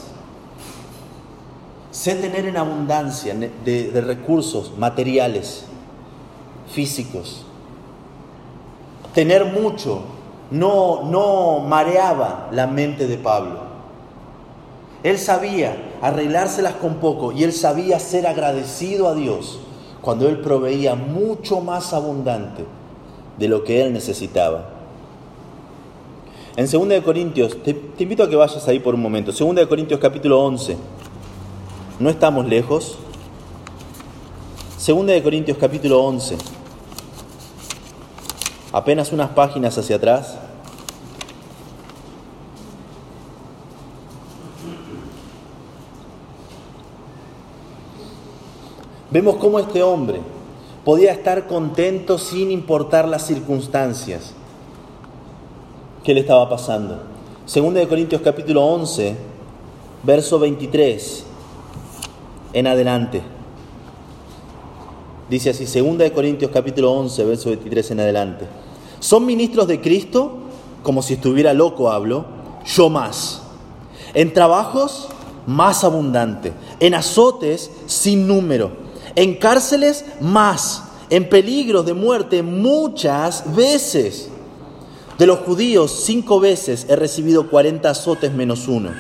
[1.92, 5.66] Sé tener en abundancia de, recursos materiales,
[6.72, 7.44] físicos.
[9.16, 10.04] Tener mucho
[10.52, 13.62] no, no mareaba la mente de Pablo.
[15.02, 19.60] Él sabía arreglárselas con poco y él sabía ser agradecido a Dios
[20.02, 22.64] cuando él proveía mucho más abundante
[23.40, 24.77] de lo que él necesitaba.
[26.58, 29.32] En 2 Corintios, te, invito a que vayas ahí por un momento.
[29.32, 30.76] 2 Corintios capítulo 11.
[32.00, 32.98] No estamos lejos.
[34.84, 36.36] 2 Corintios capítulo 11.
[38.72, 40.36] Apenas unas páginas hacia atrás.
[49.12, 50.22] Vemos cómo este hombre
[50.84, 54.34] podía estar contento sin importar las circunstancias
[56.08, 57.00] qué le estaba pasando.
[57.46, 59.14] Segunda de Corintios capítulo 11,
[60.04, 61.26] verso 23
[62.54, 63.22] en adelante.
[65.30, 68.46] Dice así, Segunda de Corintios capítulo 11, verso 23 en adelante.
[69.02, 70.38] Son ministros de Cristo,
[70.82, 72.24] como si estuviera loco hablo,
[72.66, 73.42] yo más.
[74.14, 75.10] En trabajos,
[75.46, 76.54] más abundante.
[76.80, 78.72] En azotes, sin número.
[79.16, 80.84] En cárceles, más.
[81.10, 84.30] En peligros de muerte, muchas veces.
[85.18, 88.92] De los judíos, cinco veces he recibido cuarenta azotes menos uno.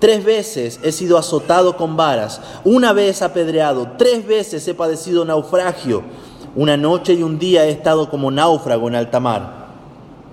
[0.00, 6.02] Tres veces he sido azotado con varas, una vez apedreado, tres veces he padecido naufragio,
[6.56, 9.64] una noche y un día he estado como náufrago en alta mar.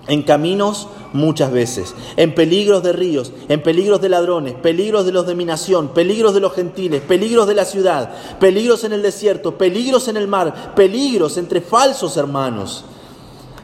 [0.08, 5.28] En caminos muchas veces, en peligros de ríos, en peligros de ladrones, peligros de los
[5.28, 8.10] de mi nación, peligros de los gentiles, peligros de la ciudad,
[8.40, 12.86] peligros en el desierto, peligros en el mar, peligros entre falsos hermanos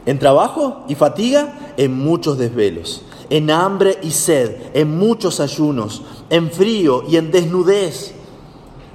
[0.08, 6.00] en trabajo y fatiga, en muchos desvelos, en hambre y sed, en muchos ayunos,
[6.30, 8.14] en frío y en desnudez.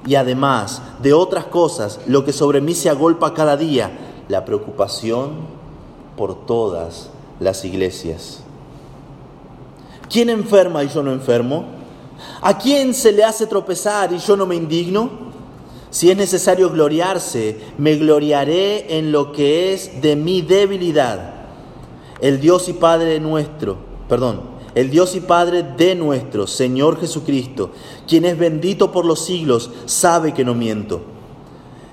[0.08, 3.92] Y además de otras cosas, lo que sobre mí se agolpa cada día,
[4.28, 5.34] la preocupación
[6.18, 8.40] por todas las iglesias.
[10.10, 11.66] ¿Quién enferma y yo no enfermo?
[12.42, 15.12] ¿A quién se le hace tropezar y yo no me indigno?
[15.94, 21.36] Si es necesario gloriarse, me gloriaré en lo que es de mi debilidad.
[22.20, 23.78] El Dios y Padre nuestro,
[24.10, 24.42] perdón,
[24.74, 27.74] el Dios y Padre de nuestro Señor Jesucristo,
[28.08, 31.02] quien es bendito por los siglos, sabe que no miento.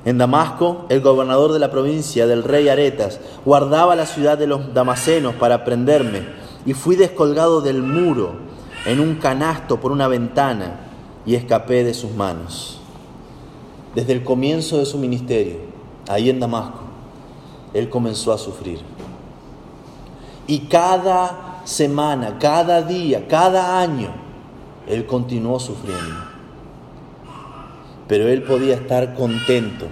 [0.07, 4.73] En Damasco, el gobernador de la provincia del rey Aretas guardaba la ciudad de los
[4.73, 6.23] damasenos para prenderme
[6.65, 8.33] y fui descolgado del muro
[8.87, 10.89] en un canasto por una ventana
[11.27, 12.80] y escapé de sus manos
[13.95, 15.57] desde el comienzo de su ministerio,
[16.09, 16.81] ahí en Damasco,
[17.75, 18.81] él comenzó a sufrir.
[20.47, 24.13] Y cada semana, cada día, cada año,
[24.87, 26.17] él continuó sufriendo.
[28.09, 29.87] Pero él podía estar contento.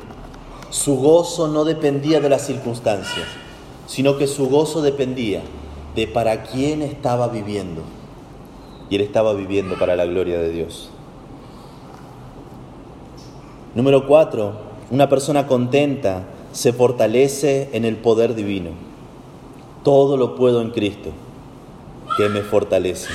[0.70, 3.26] Su gozo no dependía de las circunstancias,
[3.86, 5.42] sino que su gozo dependía
[5.94, 7.82] de para quién estaba viviendo.
[8.90, 10.90] Y él estaba viviendo para la gloria de Dios.
[13.78, 14.54] Número cuatro,
[14.90, 18.70] una persona contenta se fortalece en el poder divino.
[19.84, 21.10] Todo lo puedo en Cristo,
[22.16, 23.06] que me fortalece.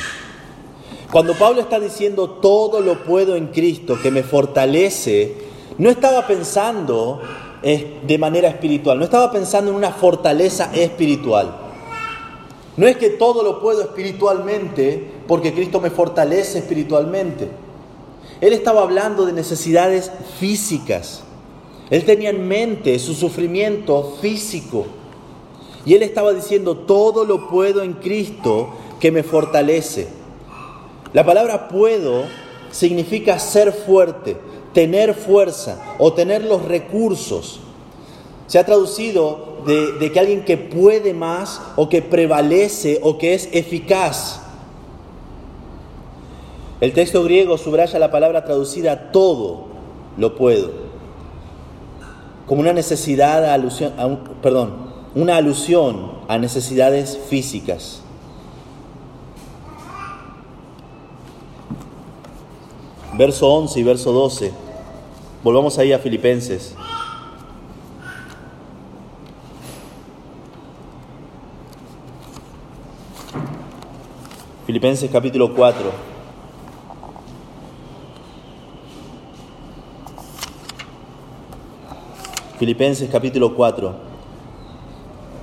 [1.11, 5.35] Cuando Pablo está diciendo todo lo puedo en Cristo, que me fortalece,
[5.79, 7.19] no estaba pensando
[7.61, 11.57] eh, de manera espiritual, no estaba pensando en una fortaleza espiritual.
[12.77, 17.62] No es que todo lo puedo espiritualmente porque Cristo me fortalece espiritualmente.
[18.43, 21.23] Él estaba hablando de necesidades físicas.
[21.89, 24.85] Él tenía en mente su sufrimiento físico.
[25.85, 28.67] Y él estaba diciendo, todo lo puedo en Cristo
[28.99, 30.09] que me fortalece.
[31.13, 32.25] La palabra puedo
[32.69, 34.35] significa ser fuerte,
[34.73, 37.61] tener fuerza o tener los recursos.
[38.47, 43.47] Se ha traducido de, que alguien que puede más o que prevalece o que es
[43.53, 44.41] eficaz.
[46.83, 49.67] El texto griego subraya la palabra traducida todo
[50.17, 50.69] lo puedo,
[52.45, 53.93] como una necesidad, alusión,
[54.41, 58.01] perdón, una alusión a necesidades físicas.
[63.13, 64.51] Verso 11 y verso 12.
[65.41, 66.75] Volvamos ahí a Filipenses.
[74.67, 76.12] Filipenses capítulo 4.
[82.63, 83.93] Filipenses capítulo 4.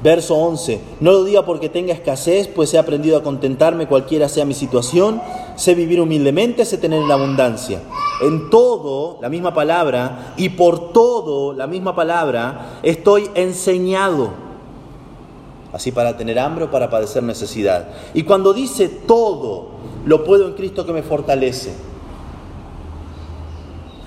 [0.02, 0.80] Verso 11.
[1.00, 5.20] No lo diga porque tenga escasez, pues he aprendido a contentarme cualquiera sea mi situación.
[5.54, 7.82] Sé vivir humildemente, sé tener la abundancia.
[8.22, 14.30] En todo, la misma palabra, y por todo, la misma palabra, estoy enseñado
[15.74, 17.88] así para tener hambre o para padecer necesidad.
[18.14, 19.72] Y cuando dice todo,
[20.06, 21.74] lo puedo en Cristo que me fortalece.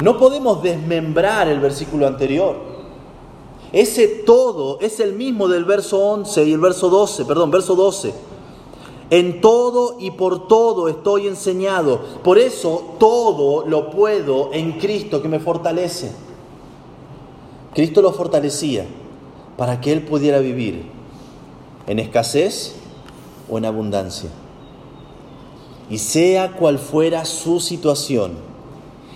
[0.01, 2.72] No podemos desmembrar el versículo anterior.
[3.73, 8.13] Ese todo es el mismo del verso 11 y el verso 12, perdón, verso 12.
[9.09, 11.99] En todo y por todo estoy enseñado.
[12.23, 16.11] Por eso todo lo puedo en Cristo que me fortalece.
[17.73, 18.85] Cristo lo fortalecía
[19.57, 20.83] para que él pudiera vivir
[21.87, 22.75] en escasez
[23.49, 24.29] o en abundancia.
[25.89, 28.33] Y sea cual fuera su situación,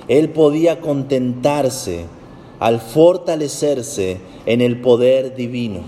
[0.08, 2.05] él podía contentarse
[2.60, 5.82] al fortalecerse en el poder divino.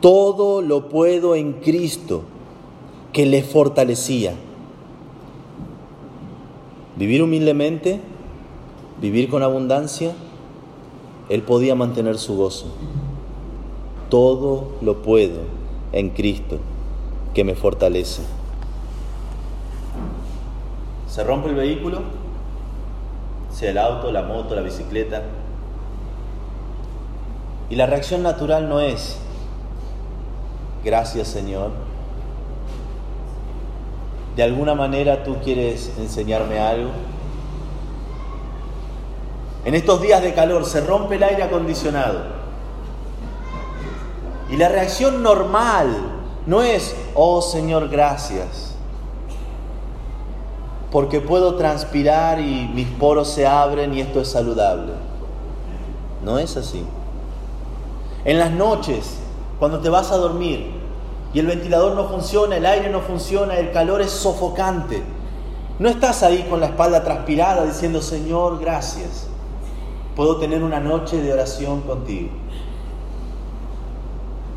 [0.00, 2.22] Todo lo puedo en Cristo
[3.12, 4.32] que le fortalecía.
[6.96, 8.00] Vivir humildemente,
[9.00, 10.12] vivir con abundancia,
[11.28, 12.66] él podía mantener su gozo.
[14.08, 15.40] Todo lo puedo
[15.92, 16.58] en Cristo
[17.34, 18.22] que me fortalece.
[21.08, 22.00] Se rompe el vehículo,
[23.52, 25.24] sea el auto, la moto, la bicicleta,
[27.70, 29.16] y la reacción natural no es,
[30.84, 31.70] gracias Señor,
[34.34, 36.90] de alguna manera tú quieres enseñarme algo.
[39.64, 42.22] En estos días de calor se rompe el aire acondicionado
[44.50, 45.88] y la reacción normal
[46.46, 48.74] no es, oh Señor, gracias,
[50.90, 54.94] porque puedo transpirar y mis poros se abren y esto es saludable.
[56.24, 56.84] No es así.
[58.24, 59.18] En las noches,
[59.58, 60.70] cuando te vas a dormir
[61.32, 65.02] y el ventilador no funciona, el aire no funciona, el calor es sofocante,
[65.78, 69.28] no estás ahí con la espalda transpirada diciendo, Señor, gracias.
[70.14, 72.28] Puedo tener una noche de oración contigo.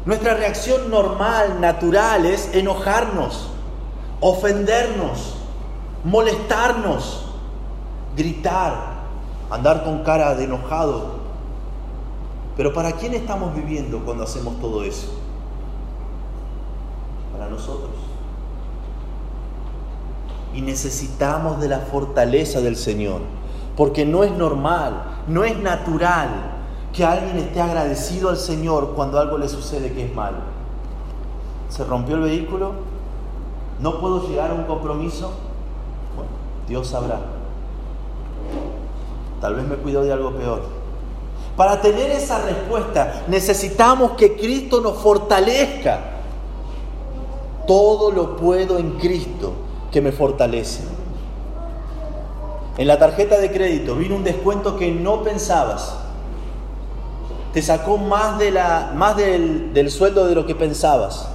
[0.05, 3.47] Nuestra reacción normal, natural, es enojarnos,
[4.20, 5.36] ofendernos,
[6.03, 7.24] molestarnos,
[8.18, 8.74] gritar,
[9.49, 11.12] andar con cara de enojado.
[12.56, 15.08] Pero ¿para quién estamos viviendo cuando hacemos todo eso?
[17.32, 17.91] Para nosotros.
[20.54, 23.22] Y necesitamos de la fortaleza del Señor,
[23.76, 26.30] porque no es normal, no es natural
[26.93, 30.38] que alguien esté agradecido al Señor cuando algo le sucede que es malo.
[31.70, 32.74] ¿Se rompió el vehículo?
[33.80, 35.32] ¿No puedo llegar a un compromiso?
[36.16, 36.30] Bueno,
[36.68, 37.20] Dios sabrá.
[39.41, 40.83] Tal vez me cuido de algo peor.
[41.58, 45.99] Para tener esa respuesta necesitamos que Cristo nos fortalezca.
[47.68, 49.54] Todo lo puedo en Cristo
[49.91, 50.82] que me fortalece.
[52.78, 55.97] En la tarjeta de crédito vino un descuento que no pensabas
[57.54, 61.28] te sacó más, de la, más del, del sueldo de lo que pensabas.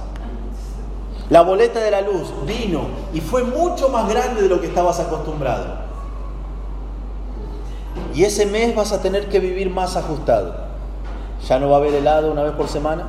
[1.29, 4.99] La boleta de la luz vino y fue mucho más grande de lo que estabas
[4.99, 5.88] acostumbrado.
[8.13, 10.55] Y ese mes vas a tener que vivir más ajustado.
[11.47, 13.07] Ya no va a haber helado una vez por semana.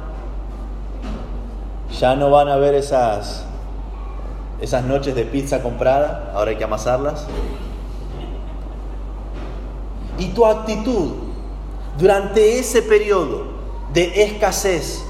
[1.98, 3.44] Ya no van a haber esas,
[4.61, 7.26] esas noches de pizza comprada, ahora hay que amasarlas.
[10.18, 11.12] Y tu actitud
[11.98, 13.44] durante ese periodo
[13.92, 15.03] de escasez,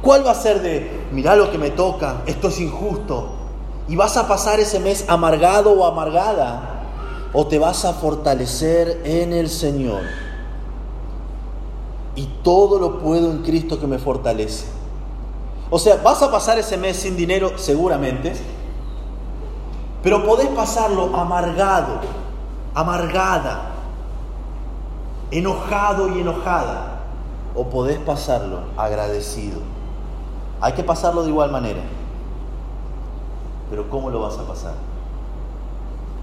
[0.00, 3.36] ¿cuál va a ser de, mira lo que me toca, esto es injusto?
[3.88, 6.79] Y vas a pasar ese mes amargado o amargada,
[7.32, 10.02] o te vas a fortalecer en el Señor.
[12.16, 14.66] Y todo lo puedo en Cristo que me fortalece.
[15.70, 18.34] O sea, vas a pasar ese mes sin dinero seguramente,
[20.02, 22.00] pero podés pasarlo amargado,
[22.74, 23.70] amargada,
[25.30, 27.00] enojado y enojada,
[27.54, 29.60] o podés pasarlo agradecido.
[30.60, 31.82] Hay que pasarlo de igual manera.
[33.70, 34.89] Pero ¿cómo lo vas a pasar?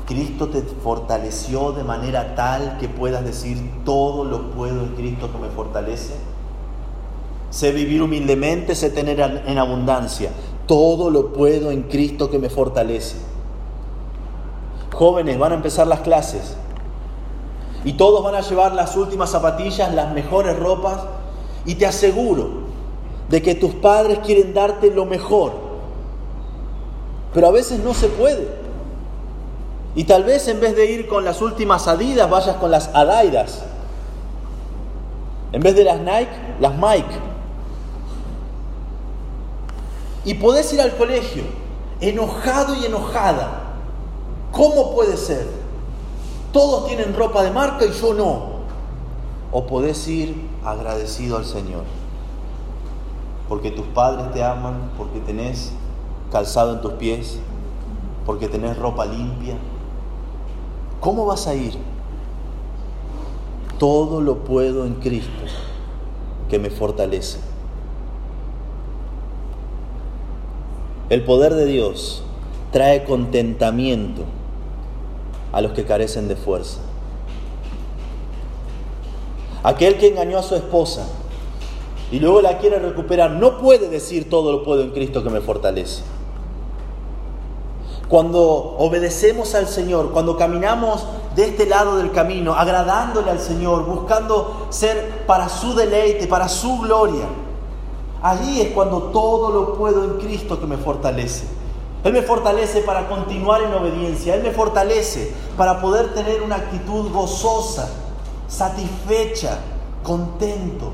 [0.08, 5.38] Cristo te fortaleció de manera tal que puedas decir todo lo puedo en Cristo que
[5.38, 6.14] me fortalece.
[7.49, 10.32] Sé vivir humildemente, sé tener en abundancia.
[10.66, 13.18] Todo lo puedo en Cristo que me fortalece.
[14.93, 16.55] Jóvenes, van a empezar las clases.
[17.84, 20.99] Y todos van a llevar las últimas zapatillas, las mejores ropas.
[21.66, 22.47] Y te aseguro
[23.30, 25.51] de que tus padres quieren darte lo mejor.
[27.34, 28.66] Pero a veces no se puede.
[29.98, 33.64] Y tal vez en vez de ir con las últimas Adidas, vayas con las Adaidas.
[35.52, 36.30] En vez de las Nike,
[36.60, 37.20] las Mike.
[40.24, 41.41] Y podés ir al colegio
[42.00, 43.64] enojado y enojada.
[44.52, 45.48] ¿Cómo puede ser?
[46.54, 48.58] Todos tienen ropa de marca y yo no.
[49.52, 51.86] O podés ir agradecido al Señor.
[53.50, 55.72] Porque tus padres te aman, porque tenés
[56.32, 57.39] calzado en tus pies,
[58.28, 59.56] porque tenés ropa limpia,
[61.00, 61.74] ¿Cómo vas a ir?
[63.78, 65.43] Todo lo puedo en Cristo
[66.50, 67.39] que me fortalece.
[71.10, 72.24] El poder de Dios
[72.72, 74.24] trae contentamiento
[75.54, 76.80] a los que carecen de fuerza.
[79.64, 81.08] Aquel que engañó a su esposa
[82.12, 85.41] y luego la quiere recuperar no puede decir todo lo puedo en Cristo que me
[85.41, 86.04] fortalece.
[88.10, 88.41] Cuando
[88.78, 91.05] obedecemos al Señor, cuando caminamos
[91.36, 96.80] de este lado del camino, agradándole al Señor, buscando ser para su deleite, para su
[96.80, 97.26] gloria,
[98.22, 101.45] allí es cuando todo lo puedo en Cristo que me fortalece.
[102.03, 107.12] Él me fortalece para continuar en obediencia, Él me fortalece para poder tener una actitud
[107.12, 107.89] gozosa,
[108.47, 109.58] satisfecha,
[110.03, 110.91] contento.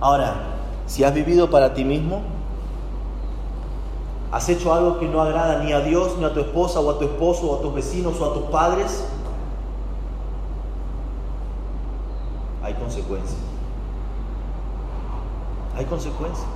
[0.00, 0.34] Ahora,
[0.86, 2.20] si has vivido para ti mismo,
[4.32, 6.98] ¿Has hecho algo que no agrada ni a Dios, ni a tu esposa, o a
[6.98, 9.04] tu esposo, o a tus vecinos, o a tus padres?
[12.62, 13.38] Hay consecuencias.
[15.76, 16.46] Hay consecuencias.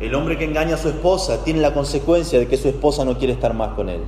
[0.00, 3.16] El hombre que engaña a su esposa tiene la consecuencia de que su esposa no
[3.16, 4.02] quiere estar más con él.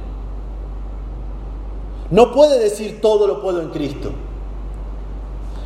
[2.11, 4.11] No puede decir todo lo puedo en Cristo.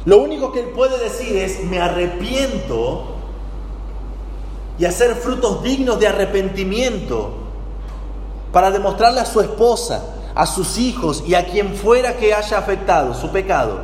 [0.04, 3.21] Lo único que él puede decir es, me arrepiento
[4.78, 7.30] y hacer frutos dignos de arrepentimiento
[8.52, 10.02] para demostrarle a su esposa,
[10.34, 13.80] a sus hijos y a quien fuera que haya afectado su pecado,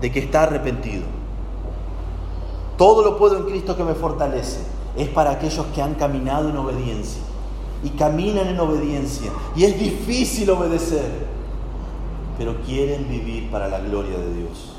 [0.00, 1.04] de que está arrepentido.
[2.76, 4.60] Todo lo puedo en Cristo que me fortalece.
[4.96, 7.22] Es para aquellos que han caminado en obediencia
[7.82, 9.30] y caminan en obediencia.
[9.54, 11.04] Y es difícil obedecer,
[12.38, 14.72] pero quieren vivir para la gloria de Dios.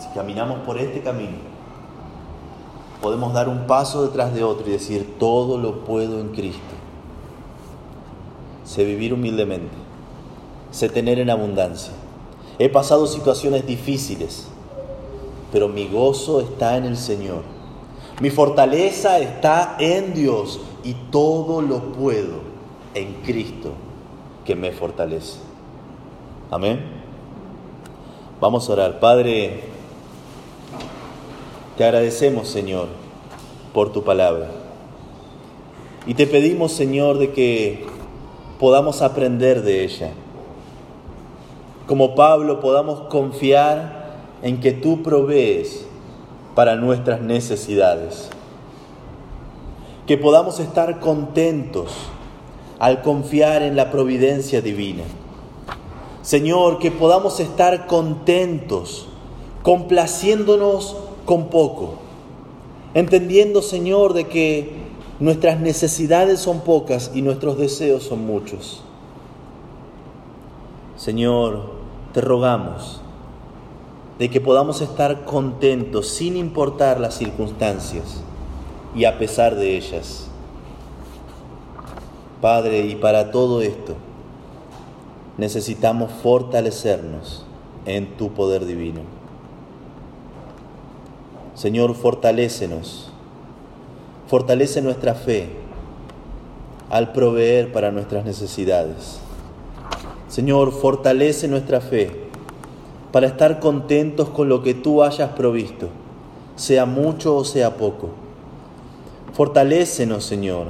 [0.00, 1.51] Si caminamos por este camino,
[3.02, 6.60] podemos dar un paso detrás de otro y decir, todo lo puedo en Cristo.
[8.64, 9.74] Sé vivir humildemente,
[10.70, 11.92] sé tener en abundancia.
[12.58, 14.46] He pasado situaciones difíciles,
[15.50, 17.42] pero mi gozo está en el Señor.
[18.20, 22.40] Mi fortaleza está en Dios y todo lo puedo
[22.94, 23.72] en Cristo
[24.44, 25.38] que me fortalece.
[26.50, 26.80] Amén.
[28.40, 29.00] Vamos a orar.
[29.00, 29.71] Padre,
[31.76, 32.88] te agradecemos, Señor,
[33.72, 34.48] por tu palabra.
[36.06, 37.86] Y te pedimos, Señor, de que
[38.58, 40.10] podamos aprender de ella.
[41.86, 45.86] Como Pablo podamos confiar en que tú provees
[46.54, 48.28] para nuestras necesidades.
[50.06, 51.92] Que podamos estar contentos
[52.78, 55.04] al confiar en la providencia divina.
[56.22, 59.08] Señor, que podamos estar contentos,
[59.62, 61.94] complaciéndonos con poco,
[62.94, 64.72] entendiendo, Señor, de que
[65.20, 68.82] nuestras necesidades son pocas y nuestros deseos son muchos.
[70.96, 71.70] Señor,
[72.12, 73.00] te rogamos
[74.18, 78.22] de que podamos estar contentos sin importar las circunstancias
[78.94, 80.28] y a pesar de ellas.
[82.40, 83.94] Padre, y para todo esto
[85.38, 87.44] necesitamos fortalecernos
[87.86, 89.21] en tu poder divino.
[91.62, 93.08] Señor, fortalécenos,
[94.26, 95.48] fortalece nuestra fe
[96.90, 99.20] al proveer para nuestras necesidades.
[100.26, 102.10] Señor, fortalece nuestra fe
[103.12, 105.86] para estar contentos con lo que tú hayas provisto,
[106.56, 108.08] sea mucho o sea poco.
[109.32, 110.66] Fortalécenos, Señor,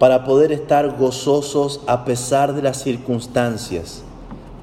[0.00, 4.02] para poder estar gozosos a pesar de las circunstancias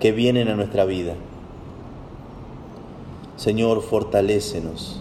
[0.02, 1.14] que vienen a nuestra vida.
[3.38, 5.00] Señor, fortalécenos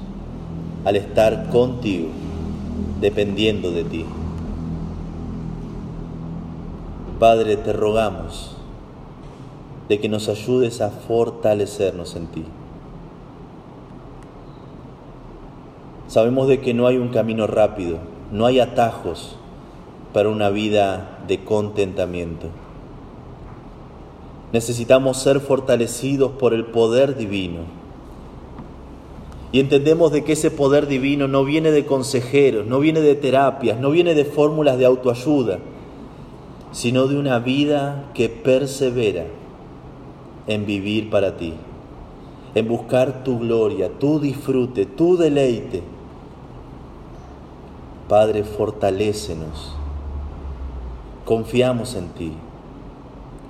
[0.85, 2.09] al estar contigo,
[3.01, 4.05] dependiendo de ti.
[7.19, 8.57] Padre, te rogamos
[9.89, 12.45] de que nos ayudes a fortalecernos en ti.
[16.09, 17.99] Sabemos de que no hay un camino rápido,
[18.33, 19.37] no hay atajos
[20.13, 22.49] para una vida de contentamiento.
[24.53, 27.61] Necesitamos ser fortalecidos por el poder divino.
[29.53, 33.79] Y entendemos de que ese poder divino no viene de consejeros, no viene de terapias,
[33.79, 35.59] no viene de fórmulas de autoayuda,
[36.73, 39.27] sino de una vida que persevera
[40.47, 41.53] en vivir para ti,
[42.55, 45.83] en buscar tu gloria, tu disfrute, tu deleite.
[48.09, 49.77] Padre, fortalécenos
[51.25, 52.33] Confiamos en ti,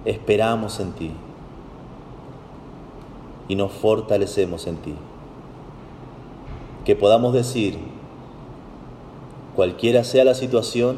[0.05, 1.11] esperamos en ti
[3.48, 4.94] y nos fortalecemos en ti.
[6.85, 7.78] Que podamos decir,
[9.55, 10.97] cualquiera sea la situación,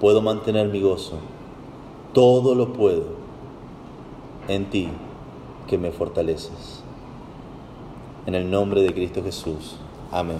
[0.00, 1.18] puedo mantener mi gozo.
[2.14, 3.04] Todo lo puedo
[4.48, 4.88] en ti
[5.66, 6.82] que me fortaleces.
[8.26, 9.76] En el nombre de Cristo Jesús.
[10.10, 10.38] Amén.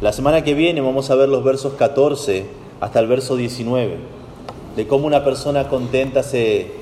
[0.00, 2.46] La semana que viene vamos a ver los versos 14
[2.80, 3.98] hasta el verso 19,
[4.76, 6.72] de cómo una persona contenta se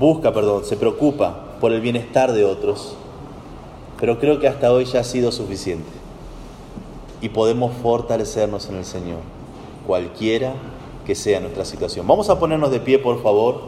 [0.00, 2.96] busca, perdón, se preocupa por el bienestar de otros.
[4.00, 5.88] Pero creo que hasta hoy ya ha sido suficiente.
[7.20, 9.20] Y podemos fortalecernos en el Señor,
[9.86, 10.54] cualquiera
[11.06, 12.04] que sea nuestra situación.
[12.08, 13.60] Vamos a ponernos de pie, por favor,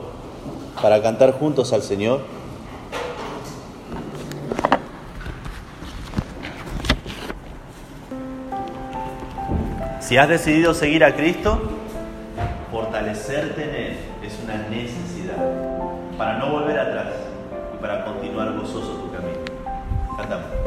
[0.82, 2.22] para cantar juntos al Señor.
[10.00, 11.60] Si has decidido seguir a Cristo,
[12.72, 15.36] fortalecerte en Él es una necesidad
[16.18, 17.23] para no volver atrás
[17.84, 19.44] para continuar gozoso tu camino.
[20.16, 20.63] Cantamos.